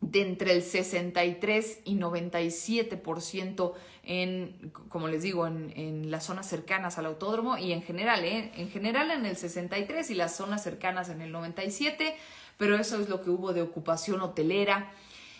de 0.00 0.22
entre 0.22 0.52
el 0.52 0.62
63 0.62 1.80
y 1.84 1.96
97% 1.96 3.72
en, 4.06 4.72
como 4.88 5.08
les 5.08 5.22
digo, 5.22 5.46
en, 5.46 6.10
las 6.10 6.24
zonas 6.24 6.46
cercanas 6.48 6.98
al 6.98 7.06
autódromo 7.06 7.56
y 7.56 7.72
en 7.72 7.82
general, 7.82 8.24
¿eh? 8.24 8.52
en 8.56 8.70
general 8.70 9.10
en 9.10 9.24
el 9.24 9.36
63 9.36 10.10
y 10.10 10.14
las 10.14 10.36
zonas 10.36 10.62
cercanas 10.62 11.08
en 11.08 11.22
el 11.22 11.32
97, 11.32 12.16
pero 12.58 12.76
eso 12.76 13.00
es 13.00 13.08
lo 13.08 13.22
que 13.22 13.30
hubo 13.30 13.52
de 13.52 13.62
ocupación 13.62 14.20
hotelera. 14.20 14.92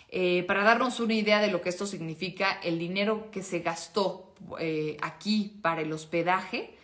Eh, 0.09 0.43
para 0.47 0.63
darnos 0.63 0.99
una 0.99 1.13
idea 1.13 1.41
de 1.41 1.51
lo 1.51 1.61
que 1.61 1.69
esto 1.69 1.85
significa, 1.85 2.59
el 2.63 2.79
dinero 2.79 3.29
que 3.31 3.43
se 3.43 3.59
gastó 3.59 4.33
eh, 4.59 4.97
aquí 5.01 5.59
para 5.61 5.81
el 5.81 5.91
hospedaje 5.91 6.75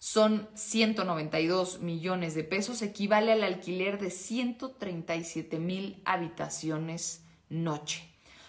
son 0.00 0.48
192 0.54 1.80
millones 1.80 2.34
de 2.34 2.42
pesos, 2.42 2.80
equivale 2.80 3.32
al 3.32 3.44
alquiler 3.44 4.00
de 4.00 4.10
137 4.10 5.58
mil 5.58 6.00
habitaciones 6.06 7.22
noche. 7.50 8.08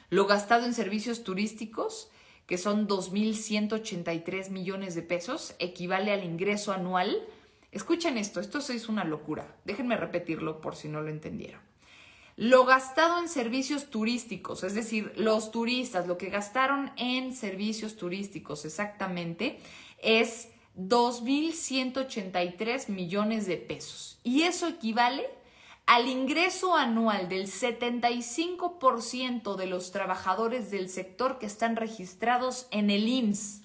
Lo 0.10 0.28
gastado 0.28 0.66
en 0.66 0.74
servicios 0.74 1.26
turísticos, 1.26 2.10
que 2.48 2.58
son 2.58 2.88
2.183 2.88 4.50
millones 4.50 4.96
de 4.96 5.02
pesos, 5.02 5.54
equivale 5.60 6.14
al 6.14 6.24
ingreso 6.24 6.72
anual. 6.72 7.22
Escuchen 7.74 8.18
esto, 8.18 8.40
esto 8.40 8.60
es 8.60 8.88
una 8.88 9.04
locura. 9.04 9.54
Déjenme 9.66 9.98
repetirlo 9.98 10.62
por 10.62 10.78
si 10.78 10.88
no 10.88 11.02
lo 11.02 11.10
entendieron. 11.10 11.60
Lo 12.38 12.64
gastado 12.64 13.20
en 13.20 13.28
servicios 13.28 13.90
turísticos, 13.90 14.64
es 14.64 14.74
decir, 14.74 15.12
los 15.18 15.52
turistas, 15.52 16.08
lo 16.08 16.18
que 16.18 16.30
gastaron 16.30 16.92
en 16.96 17.36
servicios 17.36 17.98
turísticos 17.98 18.64
exactamente, 18.64 19.60
es 20.02 20.48
2.183 20.78 22.90
millones 22.90 23.46
de 23.46 23.58
pesos. 23.58 24.20
Y 24.24 24.44
eso 24.44 24.68
equivale 24.68 25.28
al 25.86 26.08
ingreso 26.08 26.74
anual 26.76 27.28
del 27.28 27.48
75% 27.48 29.56
de 29.56 29.66
los 29.68 29.92
trabajadores 29.92 30.72
del 30.72 30.88
sector 30.90 31.40
que 31.40 31.48
están 31.48 31.76
registrados 31.76 32.68
en 32.72 32.90
el 32.90 33.06
IMSS. 33.08 33.62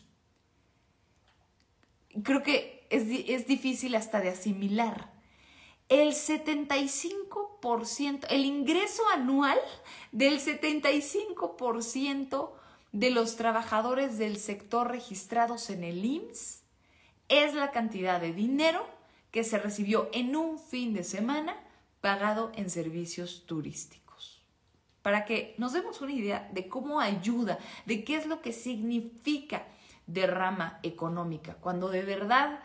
Creo 2.23 2.43
que 2.43 2.87
es, 2.91 3.05
es 3.29 3.47
difícil 3.47 3.95
hasta 3.95 4.21
de 4.21 4.31
asimilar. 4.31 5.15
El 5.89 6.15
75%, 6.15 8.27
el 8.31 8.45
ingreso 8.45 9.05
anual 9.15 9.61
del 10.11 10.41
75% 10.41 12.51
de 12.91 13.11
los 13.11 13.37
trabajadores 13.37 14.19
del 14.19 14.39
sector 14.39 14.91
registrados 14.91 15.71
en 15.71 15.85
el 15.85 16.05
IMSS 16.05 16.66
es 17.29 17.55
la 17.55 17.71
cantidad 17.71 18.21
de 18.21 18.33
dinero 18.33 18.87
que 19.31 19.45
se 19.45 19.59
recibió 19.59 20.09
en 20.13 20.37
un 20.37 20.59
fin 20.59 20.95
de 20.95 21.05
semana 21.05 21.57
pagado 22.01 22.53
en 22.55 22.71
servicios 22.71 23.45
turísticos. 23.47 24.43
Para 25.03 25.25
que 25.25 25.55
nos 25.59 25.73
demos 25.73 26.01
una 26.01 26.13
idea 26.13 26.49
de 26.53 26.69
cómo 26.69 27.01
ayuda, 27.01 27.59
de 27.85 28.05
qué 28.05 28.17
es 28.17 28.27
lo 28.27 28.41
que 28.41 28.53
significa 28.53 29.67
derrama 30.07 30.79
económica, 30.83 31.55
cuando 31.55 31.89
de 31.89 32.03
verdad 32.03 32.61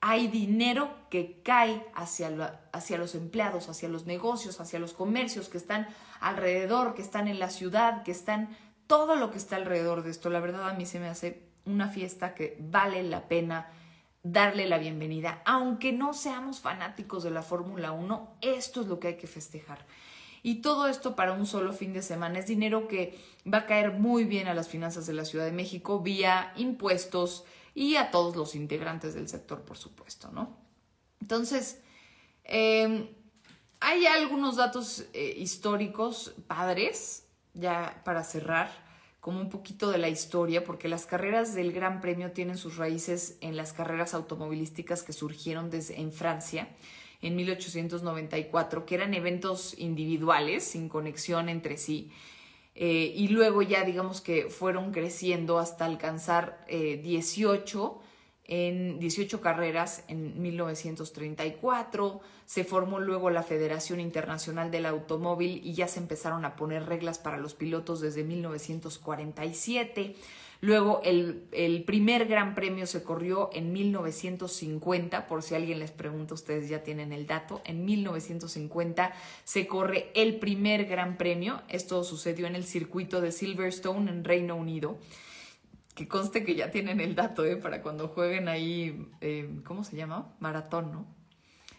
hay 0.00 0.28
dinero 0.28 0.90
que 1.10 1.40
cae 1.42 1.86
hacia, 1.94 2.60
hacia 2.72 2.98
los 2.98 3.14
empleados, 3.14 3.68
hacia 3.68 3.88
los 3.88 4.06
negocios, 4.06 4.60
hacia 4.60 4.78
los 4.78 4.92
comercios 4.92 5.48
que 5.48 5.58
están 5.58 5.88
alrededor, 6.20 6.94
que 6.94 7.02
están 7.02 7.28
en 7.28 7.38
la 7.38 7.50
ciudad, 7.50 8.02
que 8.02 8.12
están 8.12 8.56
todo 8.86 9.16
lo 9.16 9.30
que 9.30 9.38
está 9.38 9.56
alrededor 9.56 10.02
de 10.02 10.10
esto. 10.10 10.30
La 10.30 10.40
verdad 10.40 10.68
a 10.68 10.74
mí 10.74 10.86
se 10.86 11.00
me 11.00 11.08
hace 11.08 11.42
una 11.64 11.88
fiesta 11.88 12.34
que 12.34 12.56
vale 12.60 13.02
la 13.02 13.26
pena 13.28 13.68
darle 14.32 14.66
la 14.66 14.78
bienvenida. 14.78 15.42
Aunque 15.44 15.92
no 15.92 16.12
seamos 16.12 16.60
fanáticos 16.60 17.22
de 17.22 17.30
la 17.30 17.42
Fórmula 17.42 17.92
1, 17.92 18.38
esto 18.40 18.80
es 18.80 18.86
lo 18.86 18.98
que 18.98 19.08
hay 19.08 19.16
que 19.16 19.26
festejar. 19.26 19.86
Y 20.42 20.56
todo 20.56 20.86
esto 20.86 21.16
para 21.16 21.32
un 21.32 21.46
solo 21.46 21.72
fin 21.72 21.92
de 21.92 22.02
semana 22.02 22.38
es 22.38 22.46
dinero 22.46 22.88
que 22.88 23.18
va 23.52 23.58
a 23.58 23.66
caer 23.66 23.92
muy 23.92 24.24
bien 24.24 24.48
a 24.48 24.54
las 24.54 24.68
finanzas 24.68 25.06
de 25.06 25.12
la 25.12 25.24
Ciudad 25.24 25.44
de 25.44 25.52
México 25.52 26.00
vía 26.00 26.52
impuestos 26.56 27.44
y 27.74 27.96
a 27.96 28.10
todos 28.10 28.36
los 28.36 28.54
integrantes 28.54 29.14
del 29.14 29.28
sector, 29.28 29.62
por 29.62 29.76
supuesto, 29.76 30.30
¿no? 30.32 30.56
Entonces, 31.20 31.80
em, 32.44 33.08
hay 33.80 34.06
algunos 34.06 34.56
datos 34.56 35.04
eh, 35.12 35.34
históricos 35.36 36.32
padres 36.46 37.26
ya 37.54 38.00
para 38.04 38.22
cerrar, 38.22 38.70
como 39.20 39.40
un 39.40 39.50
poquito 39.50 39.90
de 39.90 39.98
la 39.98 40.08
historia, 40.08 40.64
porque 40.64 40.88
las 40.88 41.06
carreras 41.06 41.54
del 41.54 41.72
Gran 41.72 42.00
Premio 42.00 42.32
tienen 42.32 42.56
sus 42.56 42.76
raíces 42.76 43.38
en 43.40 43.56
las 43.56 43.72
carreras 43.72 44.14
automovilísticas 44.14 45.02
que 45.02 45.12
surgieron 45.12 45.70
desde, 45.70 46.00
en 46.00 46.12
Francia 46.12 46.68
en 47.22 47.34
1894, 47.36 48.86
que 48.86 48.94
eran 48.94 49.14
eventos 49.14 49.76
individuales, 49.78 50.64
sin 50.64 50.88
conexión 50.88 51.48
entre 51.48 51.76
sí, 51.76 52.10
eh, 52.74 53.12
y 53.16 53.28
luego 53.28 53.62
ya 53.62 53.84
digamos 53.84 54.20
que 54.20 54.50
fueron 54.50 54.92
creciendo 54.92 55.58
hasta 55.58 55.86
alcanzar 55.86 56.64
18 56.68 58.00
eh, 58.00 58.05
en 58.48 58.98
18 59.00 59.40
carreras 59.40 60.04
en 60.08 60.40
1934, 60.40 62.20
se 62.44 62.64
formó 62.64 63.00
luego 63.00 63.30
la 63.30 63.42
Federación 63.42 63.98
Internacional 63.98 64.70
del 64.70 64.86
Automóvil 64.86 65.60
y 65.64 65.74
ya 65.74 65.88
se 65.88 65.98
empezaron 65.98 66.44
a 66.44 66.54
poner 66.54 66.86
reglas 66.86 67.18
para 67.18 67.38
los 67.38 67.54
pilotos 67.54 68.00
desde 68.00 68.22
1947. 68.22 70.14
Luego 70.60 71.00
el, 71.04 71.44
el, 71.52 71.84
primer 71.84 72.26
gran 72.26 72.54
premio 72.54 72.86
se 72.86 73.02
corrió 73.02 73.50
en 73.52 73.72
1950, 73.72 75.26
por 75.26 75.42
si 75.42 75.54
alguien 75.54 75.80
les 75.80 75.90
pregunta, 75.90 76.32
ustedes 76.32 76.68
ya 76.68 76.82
tienen 76.82 77.12
el 77.12 77.26
dato, 77.26 77.60
en 77.64 77.84
1950 77.84 79.12
se 79.44 79.66
corre 79.66 80.10
el 80.14 80.36
primer 80.38 80.86
gran 80.86 81.18
premio, 81.18 81.60
esto 81.68 82.02
sucedió 82.04 82.46
en 82.46 82.56
el 82.56 82.64
circuito 82.64 83.20
de 83.20 83.32
Silverstone 83.32 84.10
en 84.10 84.24
Reino 84.24 84.56
Unido 84.56 84.96
que 85.96 86.06
conste 86.06 86.44
que 86.44 86.54
ya 86.54 86.70
tienen 86.70 87.00
el 87.00 87.14
dato, 87.14 87.44
¿eh? 87.46 87.56
Para 87.56 87.80
cuando 87.80 88.08
jueguen 88.08 88.48
ahí, 88.48 89.08
eh, 89.22 89.48
¿cómo 89.64 89.82
se 89.82 89.96
llama? 89.96 90.34
Maratón, 90.40 90.92
¿no? 90.92 91.06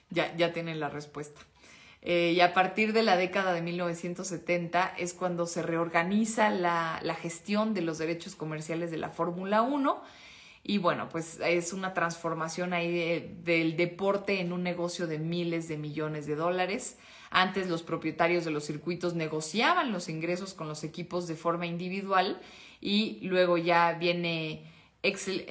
Ya, 0.10 0.36
ya 0.36 0.52
tienen 0.52 0.80
la 0.80 0.90
respuesta. 0.90 1.40
Eh, 2.02 2.34
y 2.36 2.42
a 2.42 2.54
partir 2.54 2.94
de 2.94 3.04
la 3.04 3.16
década 3.16 3.54
de 3.54 3.62
1970 3.62 4.96
es 4.98 5.14
cuando 5.14 5.46
se 5.46 5.62
reorganiza 5.62 6.50
la, 6.50 7.00
gestión 7.22 7.76
de 7.76 7.82
los 7.82 8.00
derechos 8.00 8.36
comerciales 8.36 8.90
de 8.90 8.98
la 8.98 9.10
Fórmula 9.10 9.62
1. 9.62 10.02
Y 10.70 10.80
bueno, 10.80 11.08
pues 11.08 11.40
es 11.40 11.72
una 11.72 11.94
transformación 11.94 12.74
ahí 12.74 13.40
del 13.46 13.78
deporte 13.78 14.42
en 14.42 14.52
un 14.52 14.64
negocio 14.64 15.08
de 15.08 15.18
miles 15.18 15.70
de 15.70 15.78
millones 15.78 16.28
de 16.28 16.36
dólares. 16.36 16.98
Antes 17.30 17.70
los 17.70 17.84
propietarios 17.84 18.44
de 18.44 18.52
los 18.52 18.66
circuitos 18.66 19.16
negociaban 19.16 19.94
los 19.94 20.10
ingresos 20.10 20.54
con 20.54 20.68
los 20.68 20.84
equipos 20.84 21.26
de 21.26 21.36
forma 21.36 21.66
individual 21.66 22.42
y 22.82 23.20
luego 23.22 23.58
ya 23.58 23.94
viene 23.94 24.66
Excel, 25.04 25.46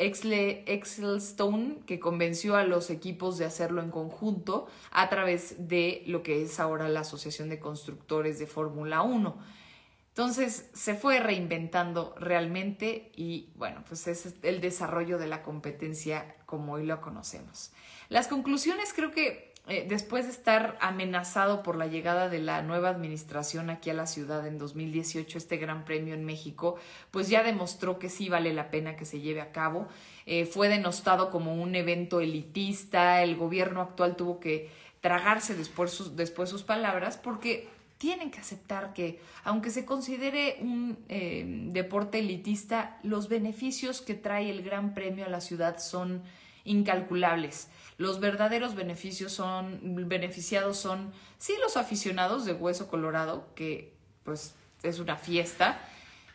Stone 1.16 1.78
que 1.86 1.98
convenció 1.98 2.56
a 2.56 2.64
los 2.64 2.90
equipos 2.90 3.38
de 3.38 3.46
hacerlo 3.46 3.80
en 3.80 3.90
conjunto 3.90 4.66
a 4.90 5.08
través 5.08 5.66
de 5.66 6.02
lo 6.06 6.22
que 6.22 6.42
es 6.42 6.60
ahora 6.60 6.90
la 6.90 7.00
Asociación 7.00 7.48
de 7.48 7.58
Constructores 7.58 8.38
de 8.38 8.46
Fórmula 8.46 9.00
1. 9.00 9.34
Entonces 10.16 10.70
se 10.72 10.94
fue 10.94 11.20
reinventando 11.20 12.14
realmente 12.18 13.12
y 13.14 13.50
bueno, 13.54 13.84
pues 13.86 14.06
es 14.06 14.34
el 14.42 14.62
desarrollo 14.62 15.18
de 15.18 15.26
la 15.26 15.42
competencia 15.42 16.36
como 16.46 16.72
hoy 16.72 16.86
lo 16.86 17.02
conocemos. 17.02 17.70
Las 18.08 18.26
conclusiones 18.26 18.94
creo 18.94 19.10
que 19.10 19.52
eh, 19.68 19.84
después 19.86 20.24
de 20.24 20.30
estar 20.30 20.78
amenazado 20.80 21.62
por 21.62 21.76
la 21.76 21.86
llegada 21.86 22.30
de 22.30 22.38
la 22.38 22.62
nueva 22.62 22.88
administración 22.88 23.68
aquí 23.68 23.90
a 23.90 23.94
la 23.94 24.06
ciudad 24.06 24.46
en 24.46 24.56
2018, 24.56 25.36
este 25.36 25.58
gran 25.58 25.84
premio 25.84 26.14
en 26.14 26.24
México, 26.24 26.78
pues 27.10 27.28
ya 27.28 27.42
demostró 27.42 27.98
que 27.98 28.08
sí 28.08 28.30
vale 28.30 28.54
la 28.54 28.70
pena 28.70 28.96
que 28.96 29.04
se 29.04 29.20
lleve 29.20 29.42
a 29.42 29.52
cabo. 29.52 29.86
Eh, 30.24 30.46
fue 30.46 30.70
denostado 30.70 31.30
como 31.30 31.54
un 31.62 31.74
evento 31.74 32.22
elitista, 32.22 33.22
el 33.22 33.36
gobierno 33.36 33.82
actual 33.82 34.16
tuvo 34.16 34.40
que 34.40 34.70
tragarse 35.02 35.54
después 35.54 35.90
sus, 35.90 36.16
después 36.16 36.48
sus 36.48 36.62
palabras 36.62 37.18
porque 37.18 37.75
tienen 37.98 38.30
que 38.30 38.40
aceptar 38.40 38.92
que, 38.92 39.20
aunque 39.44 39.70
se 39.70 39.84
considere 39.84 40.58
un 40.60 40.98
eh, 41.08 41.44
deporte 41.72 42.18
elitista, 42.18 42.98
los 43.02 43.28
beneficios 43.28 44.02
que 44.02 44.14
trae 44.14 44.50
el 44.50 44.62
Gran 44.62 44.94
Premio 44.94 45.24
a 45.24 45.28
la 45.28 45.40
ciudad 45.40 45.78
son 45.78 46.22
incalculables. 46.64 47.68
Los 47.96 48.20
verdaderos 48.20 48.74
beneficios 48.74 49.32
son, 49.32 49.80
beneficiados 50.08 50.76
son, 50.76 51.12
sí, 51.38 51.54
los 51.62 51.76
aficionados 51.76 52.44
de 52.44 52.52
Hueso 52.52 52.88
Colorado, 52.88 53.48
que 53.54 53.94
pues 54.24 54.54
es 54.82 54.98
una 54.98 55.16
fiesta. 55.16 55.80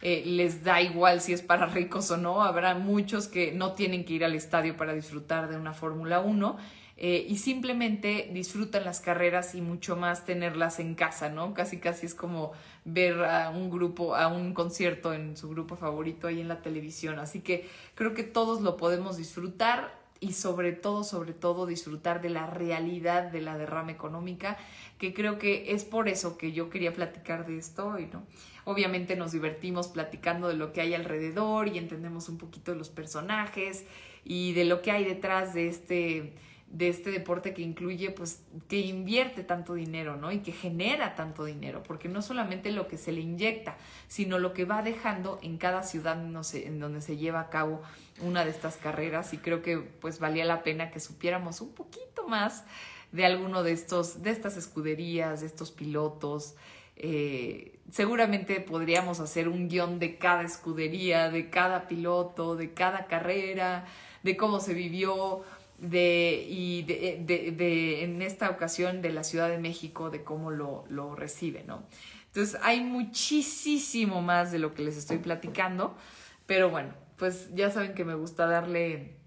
Eh, 0.02 0.24
les 0.26 0.64
da 0.64 0.82
igual 0.82 1.22
si 1.22 1.34
es 1.34 1.44
para 1.44 1.68
ricos 1.68 2.10
o 2.10 2.18
no. 2.18 2.42
Habrá 2.42 2.74
muchos 2.74 3.28
que 3.28 3.52
no 3.52 3.74
tienen 3.74 4.04
que 4.04 4.14
ir 4.14 4.26
al 4.26 4.34
estadio 4.34 4.76
para 4.76 4.94
disfrutar 4.94 5.48
de 5.48 5.58
una 5.58 5.74
Fórmula 5.74 6.22
1 6.22 6.58
eh, 7.04 7.26
y 7.28 7.40
simplemente 7.40 8.30
disfrutan 8.32 8.86
las 8.86 9.00
carreras 9.00 9.56
y 9.56 9.62
mucho 9.62 9.96
más 9.96 10.24
tenerlas 10.24 10.80
en 10.80 10.94
casa, 10.94 11.30
¿no? 11.30 11.56
Casi 11.56 11.80
casi 11.80 12.06
es 12.06 12.14
como 12.14 12.52
ver 12.86 13.24
a 13.24 13.50
un 13.50 13.72
grupo, 13.72 14.16
a 14.16 14.28
un 14.28 14.54
concierto 14.54 15.12
en 15.12 15.36
su 15.36 15.50
grupo 15.50 15.76
favorito 15.76 16.28
ahí 16.28 16.42
en 16.42 16.48
la 16.48 16.62
televisión. 16.62 17.18
Así 17.18 17.40
que 17.40 17.68
creo 17.96 18.14
que 18.14 18.22
todos 18.22 18.62
lo 18.62 18.78
podemos 18.78 19.18
disfrutar 19.18 20.00
y 20.20 20.34
sobre 20.34 20.74
todo, 20.74 21.04
sobre 21.04 21.34
todo 21.34 21.66
disfrutar 21.66 22.22
de 22.22 22.30
la 22.30 22.46
realidad 22.46 23.32
de 23.32 23.42
la 23.42 23.58
derrama 23.58 23.92
económica, 23.92 24.60
que 25.00 25.12
creo 25.12 25.40
que 25.40 25.74
es 25.74 25.86
por 25.86 26.08
eso 26.08 26.38
que 26.38 26.52
yo 26.52 26.70
quería 26.70 26.94
platicar 26.94 27.48
de 27.48 27.58
esto 27.58 27.88
hoy, 27.88 28.10
¿no? 28.14 28.22
Obviamente 28.64 29.16
nos 29.16 29.32
divertimos 29.32 29.88
platicando 29.88 30.50
de 30.50 30.54
lo 30.54 30.72
que 30.72 30.82
hay 30.82 30.94
alrededor 30.94 31.68
y 31.68 31.80
entendemos 31.80 32.30
un 32.30 32.38
poquito 32.38 32.74
de 32.74 32.78
los 32.78 32.90
personajes 32.90 33.86
y 34.24 34.54
de 34.54 34.66
lo 34.66 34.84
que 34.84 34.92
hay 34.92 35.04
detrás 35.04 35.56
de 35.56 35.68
este 35.68 36.36
de 36.72 36.88
este 36.88 37.12
deporte 37.12 37.54
que 37.54 37.62
incluye, 37.62 38.12
pues, 38.12 38.44
que 38.70 38.80
invierte 38.80 39.44
tanto 39.44 39.74
dinero, 39.74 40.16
¿no? 40.16 40.32
Y 40.32 40.40
que 40.40 40.54
genera 40.54 41.16
tanto 41.16 41.44
dinero, 41.44 41.84
porque 41.84 42.08
no 42.08 42.22
solamente 42.22 42.72
lo 42.72 42.88
que 42.88 42.98
se 42.98 43.12
le 43.12 43.22
inyecta, 43.22 43.78
sino 44.08 44.40
lo 44.40 44.54
que 44.54 44.66
va 44.66 44.82
dejando 44.82 45.40
en 45.42 45.58
cada 45.58 45.84
ciudad 45.84 46.16
no 46.16 46.44
sé, 46.44 46.68
en 46.68 46.80
donde 46.80 47.02
se 47.02 47.18
lleva 47.18 47.42
a 47.42 47.50
cabo 47.50 47.82
una 48.22 48.46
de 48.46 48.52
estas 48.52 48.78
carreras 48.78 49.34
y 49.34 49.38
creo 49.38 49.62
que 49.62 49.78
pues 49.78 50.20
valía 50.20 50.46
la 50.46 50.64
pena 50.64 50.92
que 50.92 51.00
supiéramos 51.00 51.62
un 51.62 51.74
poquito 51.74 52.28
más 52.28 52.64
de 53.12 53.26
alguno 53.26 53.64
de 53.64 53.74
estos, 53.74 54.24
de 54.24 54.32
estas 54.32 54.56
escuderías, 54.56 55.42
de 55.42 55.48
estos 55.48 55.72
pilotos. 55.72 56.56
Eh, 56.96 57.80
seguramente 57.92 58.62
podríamos 58.62 59.20
hacer 59.20 59.50
un 59.50 59.68
guion 59.68 60.00
de 60.00 60.18
cada 60.18 60.44
escudería, 60.44 61.30
de 61.30 61.50
cada 61.50 61.88
piloto, 61.88 62.56
de 62.56 62.74
cada 62.74 63.08
carrera, 63.08 63.86
de 64.24 64.38
cómo 64.38 64.60
se 64.60 64.74
vivió, 64.74 65.44
de, 65.82 66.46
y 66.48 66.84
de, 66.84 67.22
de, 67.26 68.04
en 68.04 68.22
esta 68.22 68.50
ocasión 68.50 69.02
de 69.02 69.12
la 69.12 69.26
Ciudad 69.26 69.50
de 69.50 69.58
México, 69.58 70.10
de 70.10 70.24
cómo 70.24 70.52
lo, 70.52 70.86
lo 70.88 71.16
recibe, 71.16 71.64
¿no? 71.66 71.84
Entonces 72.28 72.58
hay 72.64 72.80
muchísimo 72.80 74.22
más 74.22 74.54
de 74.54 74.60
lo 74.60 74.74
que 74.74 74.84
les 74.84 74.96
estoy 74.96 75.18
platicando, 75.18 75.98
pero 76.46 76.70
bueno, 76.70 76.94
pues 77.18 77.54
ya 77.54 77.70
saben 77.70 77.94
que 77.94 78.06
me 78.06 78.16
gusta 78.16 78.46
darle, 78.46 79.18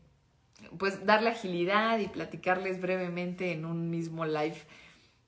pues 0.78 1.04
darle 1.04 1.28
agilidad 1.30 1.98
y 1.98 2.08
platicarles 2.08 2.80
brevemente 2.80 3.52
en 3.52 3.66
un 3.66 3.90
mismo 3.90 4.24
live 4.24 4.56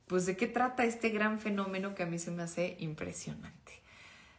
pues 0.06 0.26
de 0.26 0.36
qué 0.36 0.46
trata 0.46 0.84
este 0.84 1.10
gran 1.10 1.38
fenómeno 1.38 1.94
que 1.94 2.04
a 2.04 2.06
mí 2.06 2.18
se 2.18 2.30
me 2.30 2.42
hace 2.42 2.76
impresionante. 2.78 3.82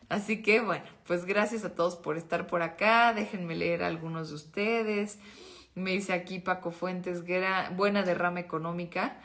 Así 0.09 0.41
que 0.41 0.61
bueno, 0.61 0.85
pues 1.05 1.25
gracias 1.25 1.65
a 1.65 1.75
todos 1.75 1.97
por 1.97 2.17
estar 2.17 2.47
por 2.47 2.61
acá. 2.61 3.13
Déjenme 3.13 3.55
leer 3.55 3.83
a 3.83 3.87
algunos 3.87 4.29
de 4.29 4.35
ustedes. 4.35 5.19
Me 5.77 5.91
dice 5.91 6.13
aquí 6.13 6.39
Paco 6.39 6.71
Fuentes, 6.71 7.23
buena 7.75 8.01
derrama 8.01 8.39
económica. 8.39 9.17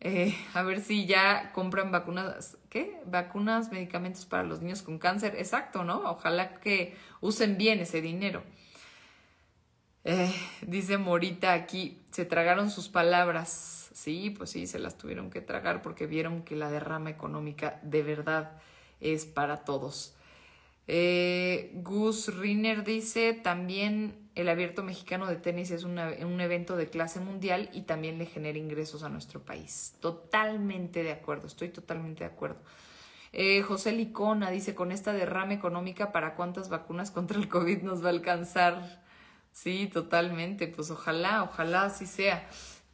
Eh, 0.00 0.36
a 0.52 0.62
ver 0.62 0.80
si 0.80 1.06
ya 1.06 1.52
compran 1.52 1.90
vacunas, 1.90 2.58
¿qué? 2.68 3.00
Vacunas, 3.06 3.72
medicamentos 3.72 4.26
para 4.26 4.42
los 4.42 4.60
niños 4.60 4.82
con 4.82 4.98
cáncer. 4.98 5.36
Exacto, 5.38 5.82
¿no? 5.82 6.02
Ojalá 6.10 6.60
que 6.60 6.94
usen 7.22 7.56
bien 7.56 7.80
ese 7.80 8.02
dinero. 8.02 8.42
Eh, 10.04 10.30
dice 10.66 10.98
Morita 10.98 11.54
aquí, 11.54 11.98
se 12.10 12.26
tragaron 12.26 12.70
sus 12.70 12.90
palabras. 12.90 13.88
Sí, 13.94 14.28
pues 14.36 14.50
sí, 14.50 14.66
se 14.66 14.78
las 14.78 14.98
tuvieron 14.98 15.30
que 15.30 15.40
tragar 15.40 15.80
porque 15.80 16.06
vieron 16.06 16.42
que 16.42 16.56
la 16.56 16.70
derrama 16.70 17.08
económica 17.08 17.80
de 17.82 18.02
verdad 18.02 18.60
es 19.00 19.24
para 19.24 19.64
todos. 19.64 20.14
Eh, 20.88 21.70
Gus 21.76 22.36
Riner 22.36 22.84
dice, 22.84 23.32
también 23.32 24.19
el 24.34 24.48
abierto 24.48 24.82
mexicano 24.82 25.26
de 25.26 25.36
tenis 25.36 25.70
es 25.70 25.84
un 25.84 25.98
evento 26.40 26.76
de 26.76 26.88
clase 26.88 27.20
mundial 27.20 27.68
y 27.72 27.82
también 27.82 28.18
le 28.18 28.26
genera 28.26 28.58
ingresos 28.58 29.02
a 29.02 29.08
nuestro 29.08 29.40
país. 29.40 29.94
Totalmente 30.00 31.02
de 31.02 31.12
acuerdo, 31.12 31.46
estoy 31.46 31.68
totalmente 31.68 32.24
de 32.24 32.30
acuerdo. 32.30 32.58
Eh, 33.32 33.62
José 33.62 33.92
Licona 33.92 34.50
dice, 34.50 34.74
con 34.74 34.92
esta 34.92 35.12
derrama 35.12 35.54
económica, 35.54 36.12
¿para 36.12 36.34
cuántas 36.34 36.68
vacunas 36.68 37.10
contra 37.10 37.38
el 37.38 37.48
COVID 37.48 37.82
nos 37.82 38.02
va 38.02 38.08
a 38.08 38.12
alcanzar? 38.12 39.02
Sí, 39.52 39.88
totalmente, 39.92 40.68
pues 40.68 40.90
ojalá, 40.90 41.42
ojalá 41.42 41.84
así 41.84 42.06
sea. 42.06 42.48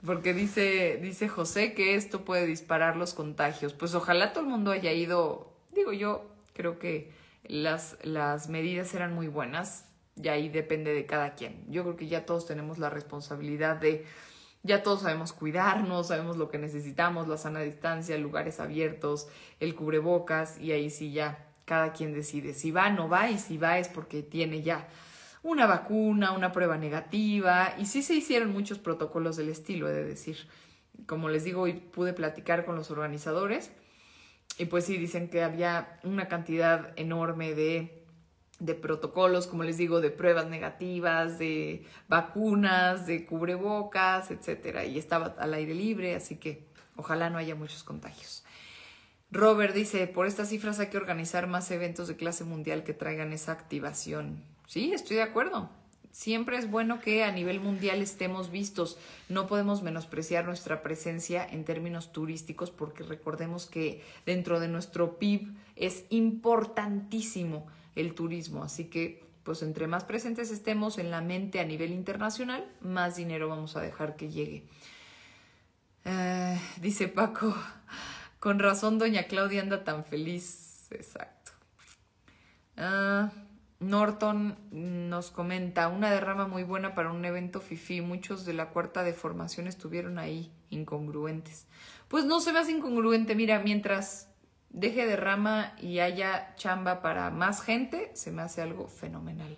Porque 0.04 0.34
dice, 0.34 0.98
dice 1.02 1.28
José 1.28 1.74
que 1.74 1.94
esto 1.94 2.24
puede 2.24 2.46
disparar 2.46 2.96
los 2.96 3.14
contagios. 3.14 3.72
Pues 3.72 3.94
ojalá 3.94 4.32
todo 4.32 4.44
el 4.44 4.50
mundo 4.50 4.70
haya 4.70 4.92
ido, 4.92 5.52
digo 5.74 5.92
yo, 5.92 6.30
creo 6.52 6.78
que 6.78 7.12
las, 7.44 7.96
las 8.02 8.48
medidas 8.48 8.94
eran 8.94 9.14
muy 9.14 9.28
buenas 9.28 9.86
y 10.20 10.28
ahí 10.28 10.48
depende 10.48 10.94
de 10.94 11.06
cada 11.06 11.34
quien. 11.34 11.64
Yo 11.68 11.82
creo 11.82 11.96
que 11.96 12.08
ya 12.08 12.26
todos 12.26 12.46
tenemos 12.46 12.78
la 12.78 12.90
responsabilidad 12.90 13.76
de, 13.76 14.06
ya 14.62 14.82
todos 14.82 15.02
sabemos 15.02 15.32
cuidarnos, 15.32 16.08
sabemos 16.08 16.36
lo 16.36 16.48
que 16.48 16.58
necesitamos, 16.58 17.28
la 17.28 17.36
sana 17.36 17.60
distancia, 17.60 18.16
lugares 18.18 18.60
abiertos, 18.60 19.28
el 19.60 19.74
cubrebocas 19.74 20.58
y 20.58 20.72
ahí 20.72 20.90
sí 20.90 21.12
ya 21.12 21.46
cada 21.64 21.92
quien 21.92 22.14
decide 22.14 22.54
si 22.54 22.70
va 22.70 22.90
no 22.90 23.08
va 23.08 23.28
y 23.28 23.38
si 23.38 23.58
va 23.58 23.78
es 23.78 23.88
porque 23.88 24.22
tiene 24.22 24.62
ya 24.62 24.88
una 25.42 25.66
vacuna, 25.66 26.32
una 26.32 26.52
prueba 26.52 26.76
negativa 26.76 27.74
y 27.78 27.86
sí 27.86 28.02
se 28.02 28.14
hicieron 28.14 28.52
muchos 28.52 28.78
protocolos 28.78 29.36
del 29.36 29.48
estilo, 29.48 29.88
he 29.88 29.92
de 29.92 30.04
decir. 30.04 30.48
Como 31.06 31.28
les 31.28 31.44
digo, 31.44 31.62
hoy 31.62 31.74
pude 31.74 32.14
platicar 32.14 32.64
con 32.64 32.74
los 32.74 32.90
organizadores 32.90 33.70
y 34.58 34.64
pues 34.64 34.86
sí 34.86 34.96
dicen 34.96 35.28
que 35.28 35.42
había 35.42 36.00
una 36.02 36.26
cantidad 36.26 36.92
enorme 36.96 37.54
de, 37.54 37.95
de 38.58 38.74
protocolos, 38.74 39.46
como 39.46 39.64
les 39.64 39.76
digo, 39.76 40.00
de 40.00 40.10
pruebas 40.10 40.48
negativas, 40.48 41.38
de 41.38 41.84
vacunas, 42.08 43.06
de 43.06 43.26
cubrebocas, 43.26 44.30
etcétera, 44.30 44.84
y 44.84 44.98
estaba 44.98 45.34
al 45.38 45.54
aire 45.54 45.74
libre, 45.74 46.14
así 46.14 46.36
que 46.36 46.66
ojalá 46.96 47.30
no 47.30 47.38
haya 47.38 47.54
muchos 47.54 47.82
contagios. 47.82 48.44
Robert 49.30 49.74
dice, 49.74 50.06
por 50.06 50.26
estas 50.26 50.48
cifras 50.48 50.78
hay 50.78 50.86
que 50.86 50.96
organizar 50.96 51.46
más 51.46 51.70
eventos 51.70 52.08
de 52.08 52.16
clase 52.16 52.44
mundial 52.44 52.84
que 52.84 52.94
traigan 52.94 53.32
esa 53.32 53.52
activación. 53.52 54.42
Sí, 54.66 54.92
estoy 54.92 55.16
de 55.16 55.22
acuerdo 55.22 55.70
siempre 56.16 56.56
es 56.56 56.70
bueno 56.70 56.98
que 56.98 57.24
a 57.24 57.30
nivel 57.30 57.60
mundial 57.60 58.00
estemos 58.00 58.50
vistos. 58.50 58.96
No 59.28 59.46
podemos 59.46 59.82
menospreciar 59.82 60.46
nuestra 60.46 60.82
presencia 60.82 61.46
en 61.46 61.66
términos 61.66 62.10
turísticos 62.10 62.70
porque 62.70 63.02
recordemos 63.02 63.66
que 63.66 64.02
dentro 64.24 64.58
de 64.58 64.68
nuestro 64.68 65.18
PIB 65.18 65.54
es 65.76 66.06
importantísimo 66.08 67.66
el 67.96 68.14
turismo. 68.14 68.62
Así 68.62 68.84
que, 68.84 69.24
pues 69.42 69.62
entre 69.62 69.88
más 69.88 70.04
presentes 70.04 70.52
estemos 70.52 70.98
en 70.98 71.10
la 71.10 71.20
mente 71.20 71.58
a 71.58 71.64
nivel 71.64 71.90
internacional, 71.90 72.64
más 72.80 73.16
dinero 73.16 73.48
vamos 73.48 73.76
a 73.76 73.80
dejar 73.80 74.14
que 74.14 74.30
llegue. 74.30 74.64
Eh, 76.04 76.60
dice 76.80 77.08
Paco, 77.08 77.56
con 78.38 78.60
razón 78.60 78.98
doña 78.98 79.24
Claudia 79.24 79.62
anda 79.62 79.82
tan 79.82 80.04
feliz. 80.04 80.86
Exacto. 80.92 81.52
Ah, 82.76 83.32
Norton 83.80 84.56
nos 84.70 85.30
comenta, 85.30 85.88
una 85.88 86.10
derrama 86.10 86.46
muy 86.46 86.62
buena 86.62 86.94
para 86.94 87.10
un 87.10 87.24
evento 87.24 87.60
FIFI. 87.60 88.02
Muchos 88.02 88.44
de 88.44 88.52
la 88.52 88.70
cuarta 88.70 89.02
de 89.02 89.12
formación 89.12 89.66
estuvieron 89.66 90.18
ahí, 90.18 90.52
incongruentes. 90.70 91.66
Pues 92.08 92.24
no 92.24 92.40
se 92.40 92.52
me 92.52 92.60
hace 92.60 92.72
incongruente, 92.72 93.34
mira, 93.34 93.58
mientras 93.58 94.28
deje 94.76 95.06
derrama 95.06 95.72
y 95.80 95.98
haya 95.98 96.54
chamba 96.54 97.00
para 97.00 97.30
más 97.30 97.62
gente, 97.62 98.12
se 98.14 98.30
me 98.30 98.42
hace 98.42 98.60
algo 98.62 98.86
fenomenal. 98.86 99.56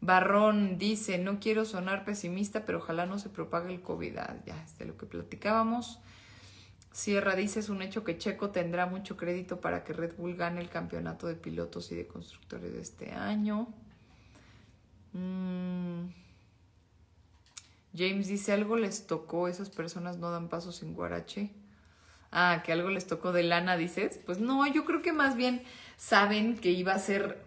Barrón 0.00 0.78
dice, 0.78 1.18
no 1.18 1.40
quiero 1.40 1.64
sonar 1.64 2.04
pesimista, 2.04 2.64
pero 2.64 2.78
ojalá 2.78 3.06
no 3.06 3.18
se 3.18 3.28
propague 3.28 3.74
el 3.74 3.82
COVID. 3.82 4.18
Ah, 4.18 4.36
ya, 4.46 4.62
es 4.62 4.78
de 4.78 4.84
lo 4.84 4.96
que 4.96 5.06
platicábamos. 5.06 5.98
Sierra 6.92 7.34
dice 7.34 7.60
es 7.60 7.68
un 7.68 7.82
hecho 7.82 8.04
que 8.04 8.16
Checo 8.16 8.50
tendrá 8.50 8.86
mucho 8.86 9.16
crédito 9.16 9.60
para 9.60 9.84
que 9.84 9.92
Red 9.92 10.16
Bull 10.16 10.36
gane 10.36 10.60
el 10.60 10.68
campeonato 10.68 11.26
de 11.26 11.34
pilotos 11.34 11.90
y 11.92 11.96
de 11.96 12.06
constructores 12.06 12.72
de 12.72 12.80
este 12.80 13.12
año. 13.12 13.68
Mm. 15.12 16.06
James 17.94 18.28
dice 18.28 18.52
algo 18.52 18.76
les 18.76 19.06
tocó, 19.06 19.48
esas 19.48 19.70
personas 19.70 20.18
no 20.18 20.30
dan 20.30 20.48
pasos 20.48 20.76
sin 20.76 20.94
guarache. 20.94 21.50
Ah, 22.38 22.62
que 22.62 22.70
algo 22.70 22.90
les 22.90 23.06
tocó 23.06 23.32
de 23.32 23.42
lana, 23.42 23.78
dices. 23.78 24.20
Pues 24.26 24.40
no, 24.40 24.66
yo 24.66 24.84
creo 24.84 25.00
que 25.00 25.14
más 25.14 25.36
bien 25.36 25.62
saben 25.96 26.58
que 26.58 26.70
iba 26.70 26.92
a 26.92 26.98
ser 26.98 27.42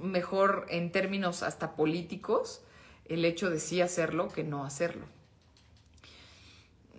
mejor 0.00 0.66
en 0.68 0.92
términos 0.92 1.42
hasta 1.42 1.74
políticos 1.74 2.62
el 3.06 3.24
hecho 3.24 3.50
de 3.50 3.58
sí 3.58 3.80
hacerlo 3.80 4.28
que 4.28 4.44
no 4.44 4.64
hacerlo. 4.64 5.06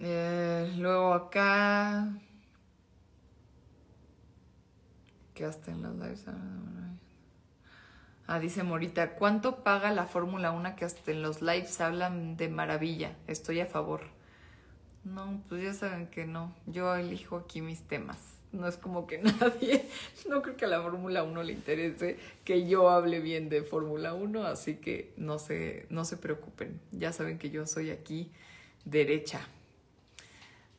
Eh, 0.02 0.70
luego 0.78 1.14
acá. 1.14 2.10
Que 5.34 5.46
hasta 5.46 5.72
en 5.72 5.82
las 5.82 5.96
lives. 5.96 6.26
Ah, 8.28 8.40
dice 8.42 8.64
Morita, 8.64 9.16
¿cuánto 9.16 9.64
paga 9.64 9.94
la 9.94 10.08
Fórmula 10.08 10.52
1 10.52 10.76
que 10.76 10.84
hasta 10.84 11.10
en 11.12 11.22
los 11.22 11.42
lives 11.42 11.80
hablan 11.80 12.36
de 12.36 12.50
maravilla? 12.50 13.16
Estoy 13.28 13.62
a 13.62 13.66
favor. 13.66 14.19
No, 15.04 15.42
pues 15.48 15.64
ya 15.64 15.74
saben 15.74 16.08
que 16.08 16.26
no. 16.26 16.56
Yo 16.66 16.96
elijo 16.96 17.38
aquí 17.38 17.62
mis 17.62 17.82
temas. 17.84 18.18
No 18.52 18.68
es 18.68 18.78
como 18.78 19.06
que 19.06 19.18
nadie, 19.40 19.86
no 20.28 20.42
creo 20.42 20.58
que 20.58 20.66
a 20.66 20.68
la 20.68 20.82
Fórmula 20.82 21.24
1 21.24 21.44
le 21.44 21.54
interese 21.54 22.18
que 22.44 22.68
yo 22.68 22.90
hable 22.90 23.20
bien 23.20 23.48
de 23.48 23.62
Fórmula 23.62 24.14
1, 24.16 24.44
así 24.44 24.76
que 24.78 25.14
no 25.18 25.38
se, 25.38 25.86
no 25.90 26.04
se 26.04 26.18
preocupen. 26.18 26.80
Ya 26.92 27.14
saben 27.14 27.38
que 27.38 27.52
yo 27.52 27.68
soy 27.68 27.92
aquí 27.92 28.32
derecha. 28.86 29.42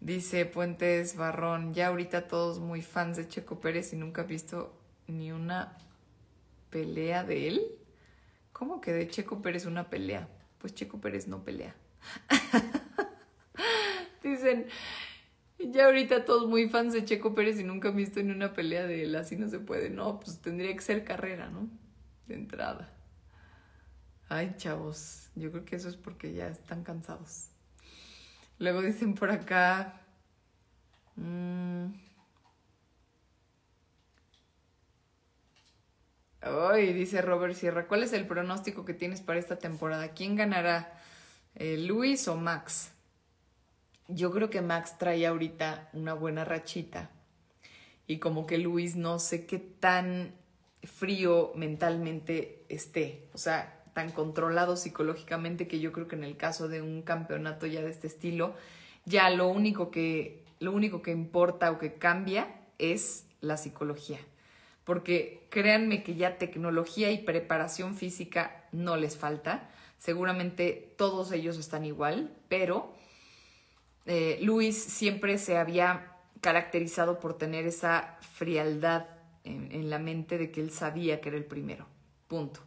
Dice 0.00 0.46
Puentes 0.46 1.16
Barrón, 1.16 1.74
ya 1.74 1.88
ahorita 1.88 2.26
todos 2.26 2.58
muy 2.58 2.82
fans 2.82 3.18
de 3.18 3.28
Checo 3.28 3.60
Pérez 3.60 3.92
y 3.92 3.96
nunca 3.96 4.22
he 4.22 4.26
visto 4.26 4.74
ni 5.06 5.30
una 5.30 5.76
pelea 6.70 7.22
de 7.22 7.48
él. 7.48 7.62
¿Cómo 8.52 8.80
que 8.80 8.92
de 8.92 9.08
Checo 9.08 9.42
Pérez 9.42 9.66
una 9.66 9.90
pelea? 9.90 10.28
Pues 10.58 10.74
Checo 10.74 11.00
Pérez 11.00 11.28
no 11.28 11.44
pelea. 11.44 11.74
Dicen, 14.22 14.66
ya 15.58 15.86
ahorita 15.86 16.24
todos 16.24 16.48
muy 16.48 16.68
fans 16.68 16.92
de 16.92 17.04
Checo 17.04 17.34
Pérez 17.34 17.58
y 17.60 17.64
nunca 17.64 17.88
he 17.88 17.92
visto 17.92 18.22
ni 18.22 18.32
una 18.32 18.52
pelea 18.52 18.86
de 18.86 19.04
él. 19.04 19.16
Así 19.16 19.36
no 19.36 19.48
se 19.48 19.58
puede. 19.60 19.90
No, 19.90 20.20
pues 20.20 20.40
tendría 20.40 20.74
que 20.74 20.80
ser 20.82 21.04
carrera, 21.04 21.50
¿no? 21.50 21.68
De 22.26 22.34
entrada. 22.34 22.92
Ay, 24.28 24.54
chavos, 24.56 25.28
yo 25.34 25.50
creo 25.50 25.64
que 25.64 25.76
eso 25.76 25.88
es 25.88 25.96
porque 25.96 26.32
ya 26.32 26.48
están 26.48 26.84
cansados. 26.84 27.48
Luego 28.58 28.82
dicen 28.82 29.14
por 29.14 29.30
acá. 29.30 30.00
Mmm, 31.16 31.86
Ay, 36.42 36.92
dice 36.94 37.20
Robert 37.22 37.54
Sierra, 37.54 37.86
¿cuál 37.86 38.02
es 38.02 38.12
el 38.12 38.26
pronóstico 38.26 38.84
que 38.84 38.94
tienes 38.94 39.20
para 39.20 39.38
esta 39.38 39.58
temporada? 39.58 40.08
¿Quién 40.12 40.36
ganará? 40.36 40.98
Eh, 41.54 41.76
¿Luis 41.78 42.28
o 42.28 42.36
Max? 42.36 42.92
Yo 44.12 44.30
creo 44.30 44.50
que 44.50 44.60
Max 44.60 44.98
trae 44.98 45.26
ahorita 45.26 45.88
una 45.92 46.14
buena 46.14 46.44
rachita. 46.44 47.10
Y 48.06 48.18
como 48.18 48.46
que 48.46 48.58
Luis 48.58 48.96
no 48.96 49.18
sé 49.18 49.46
qué 49.46 49.58
tan 49.58 50.34
frío 50.82 51.52
mentalmente 51.54 52.64
esté. 52.68 53.28
O 53.34 53.38
sea, 53.38 53.84
tan 53.92 54.10
controlado 54.10 54.76
psicológicamente 54.76 55.68
que 55.68 55.80
yo 55.80 55.92
creo 55.92 56.08
que 56.08 56.16
en 56.16 56.24
el 56.24 56.36
caso 56.36 56.68
de 56.68 56.82
un 56.82 57.02
campeonato 57.02 57.66
ya 57.66 57.82
de 57.82 57.90
este 57.90 58.06
estilo, 58.06 58.54
ya 59.04 59.30
lo 59.30 59.48
único 59.48 59.90
que, 59.90 60.44
lo 60.58 60.72
único 60.72 61.02
que 61.02 61.10
importa 61.10 61.70
o 61.70 61.78
que 61.78 61.94
cambia 61.94 62.48
es 62.78 63.26
la 63.40 63.56
psicología. 63.56 64.18
Porque 64.84 65.46
créanme 65.50 66.02
que 66.02 66.16
ya 66.16 66.38
tecnología 66.38 67.10
y 67.10 67.18
preparación 67.18 67.94
física 67.94 68.64
no 68.72 68.96
les 68.96 69.16
falta. 69.16 69.70
Seguramente 69.98 70.94
todos 70.96 71.30
ellos 71.32 71.58
están 71.58 71.84
igual, 71.84 72.34
pero 72.48 72.94
eh, 74.06 74.38
Luis 74.42 74.82
siempre 74.82 75.38
se 75.38 75.56
había 75.56 76.16
caracterizado 76.40 77.20
por 77.20 77.36
tener 77.36 77.66
esa 77.66 78.18
frialdad 78.34 79.06
en, 79.44 79.90
la 79.90 79.98
mente 79.98 80.38
de 80.38 80.50
que 80.50 80.60
él 80.60 80.70
sabía 80.70 81.20
que 81.20 81.28
era 81.28 81.38
el 81.38 81.44
primero. 81.44 81.86
Punto. 82.28 82.60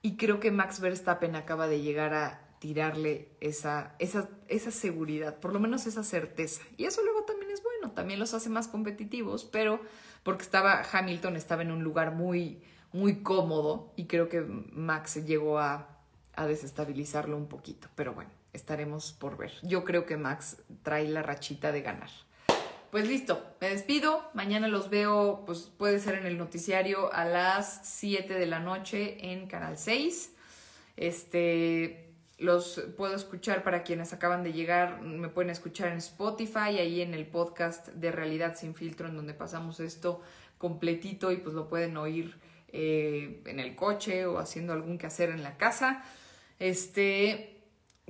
Y 0.00 0.16
creo 0.16 0.40
que 0.40 0.50
Max 0.50 0.80
Verstappen 0.80 1.36
acaba 1.36 1.66
de 1.66 1.80
llegar 1.80 2.14
a 2.14 2.40
tirarle 2.58 3.28
esa, 3.40 3.94
esa, 3.98 4.28
esa 4.48 4.70
seguridad, 4.70 5.38
por 5.40 5.52
lo 5.52 5.60
menos 5.60 5.86
esa 5.86 6.02
certeza. 6.02 6.62
Y 6.76 6.84
eso 6.84 7.02
luego 7.02 7.24
también 7.24 7.50
es 7.50 7.62
bueno, 7.62 7.92
también 7.92 8.20
los 8.20 8.34
hace 8.34 8.50
más 8.50 8.68
competitivos, 8.68 9.44
pero 9.44 9.80
porque 10.22 10.42
estaba 10.42 10.82
Hamilton 10.92 11.36
estaba 11.36 11.62
en 11.62 11.72
un 11.72 11.82
lugar 11.82 12.12
muy, 12.14 12.62
muy 12.92 13.22
cómodo 13.22 13.92
y 13.96 14.06
creo 14.06 14.28
que 14.28 14.40
Max 14.40 15.24
llegó 15.26 15.58
a, 15.58 15.98
a 16.34 16.46
desestabilizarlo 16.46 17.36
un 17.36 17.48
poquito. 17.48 17.88
Pero 17.94 18.14
bueno, 18.14 18.30
estaremos 18.52 19.12
por 19.12 19.36
ver. 19.36 19.52
Yo 19.62 19.84
creo 19.84 20.06
que 20.06 20.16
Max 20.16 20.62
trae 20.82 21.08
la 21.08 21.22
rachita 21.22 21.72
de 21.72 21.82
ganar. 21.82 22.10
Pues 22.90 23.08
listo, 23.08 23.42
me 23.60 23.70
despido. 23.70 24.22
Mañana 24.34 24.68
los 24.68 24.90
veo, 24.90 25.44
pues 25.46 25.60
puede 25.78 25.98
ser 25.98 26.14
en 26.14 26.26
el 26.26 26.36
noticiario 26.36 27.12
a 27.12 27.24
las 27.24 27.80
7 27.84 28.34
de 28.34 28.46
la 28.46 28.60
noche 28.60 29.32
en 29.32 29.46
Canal 29.46 29.78
6. 29.78 30.34
Este, 30.98 32.12
los 32.36 32.82
puedo 32.96 33.14
escuchar 33.14 33.62
para 33.62 33.82
quienes 33.82 34.12
acaban 34.12 34.42
de 34.42 34.52
llegar, 34.52 35.00
me 35.00 35.28
pueden 35.28 35.50
escuchar 35.50 35.88
en 35.90 35.98
Spotify, 35.98 36.78
ahí 36.78 37.00
en 37.00 37.14
el 37.14 37.26
podcast 37.26 37.88
de 37.88 38.12
Realidad 38.12 38.56
sin 38.56 38.74
filtro, 38.74 39.08
en 39.08 39.16
donde 39.16 39.32
pasamos 39.32 39.80
esto 39.80 40.20
completito 40.58 41.32
y 41.32 41.38
pues 41.38 41.54
lo 41.54 41.68
pueden 41.68 41.96
oír 41.96 42.36
eh, 42.68 43.42
en 43.46 43.58
el 43.58 43.74
coche 43.74 44.26
o 44.26 44.38
haciendo 44.38 44.72
algún 44.72 44.98
quehacer 44.98 45.30
en 45.30 45.42
la 45.42 45.56
casa. 45.56 46.04
Este, 46.58 47.51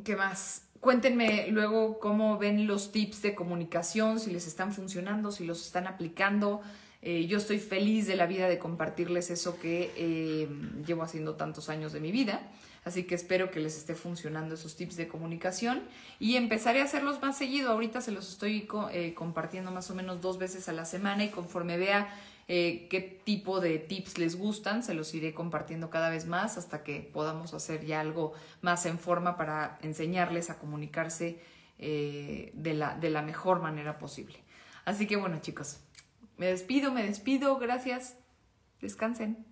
¿qué 0.05 0.16
más? 0.16 0.62
Cuéntenme 0.80 1.46
luego 1.48 2.00
cómo 2.00 2.38
ven 2.38 2.66
los 2.66 2.90
tips 2.90 3.22
de 3.22 3.34
comunicación, 3.34 4.18
si 4.18 4.30
les 4.32 4.46
están 4.46 4.72
funcionando, 4.72 5.30
si 5.30 5.44
los 5.44 5.64
están 5.64 5.86
aplicando. 5.86 6.61
Eh, 7.03 7.26
yo 7.26 7.38
estoy 7.38 7.59
feliz 7.59 8.07
de 8.07 8.16
la 8.16 8.26
vida 8.26 8.48
de 8.48 8.59
compartirles 8.59 9.30
eso 9.30 9.59
que 9.59 9.92
eh, 9.96 10.48
llevo 10.86 11.03
haciendo 11.03 11.34
tantos 11.34 11.68
años 11.68 11.92
de 11.92 12.00
mi 12.00 12.12
vida. 12.12 12.50
Así 12.84 13.05
que 13.05 13.14
espero 13.14 13.53
que 13.53 13.61
les 13.61 13.76
esté 13.76 13.94
funcionando 13.94 14.57
esos 14.57 14.74
tips 14.74 14.96
de 14.96 15.07
comunicación 15.07 15.82
y 16.18 16.34
empezaré 16.34 16.80
a 16.80 16.84
hacerlos 16.84 17.22
más 17.22 17.38
seguido. 17.38 17.70
Ahorita 17.70 18.00
se 18.00 18.11
los 18.11 18.28
estoy 18.28 18.68
eh, 18.92 19.14
compartiendo 19.14 19.70
más 19.70 19.88
o 19.90 19.94
menos 19.94 20.20
dos 20.20 20.38
veces 20.38 20.68
a 20.68 20.72
la 20.72 20.84
semana 20.84 21.22
y 21.24 21.28
conforme 21.28 21.76
vea 21.76 22.12
eh, 22.55 22.86
qué 22.90 23.00
tipo 23.00 23.61
de 23.61 23.78
tips 23.78 24.18
les 24.18 24.36
gustan, 24.36 24.82
se 24.82 24.92
los 24.92 25.14
iré 25.14 25.32
compartiendo 25.32 25.88
cada 25.88 26.11
vez 26.11 26.26
más 26.26 26.59
hasta 26.59 26.82
que 26.82 27.00
podamos 27.00 27.55
hacer 27.55 27.86
ya 27.86 27.98
algo 27.98 28.34
más 28.61 28.84
en 28.84 28.98
forma 28.98 29.38
para 29.38 29.78
enseñarles 29.80 30.50
a 30.50 30.59
comunicarse 30.59 31.40
eh, 31.78 32.50
de, 32.53 32.74
la, 32.74 32.94
de 32.94 33.09
la 33.09 33.22
mejor 33.22 33.62
manera 33.62 33.98
posible. 33.98 34.38
Así 34.84 35.07
que 35.07 35.16
bueno 35.16 35.38
chicos, 35.40 35.80
me 36.36 36.44
despido, 36.44 36.92
me 36.92 37.03
despido, 37.03 37.57
gracias, 37.57 38.18
descansen. 38.82 39.46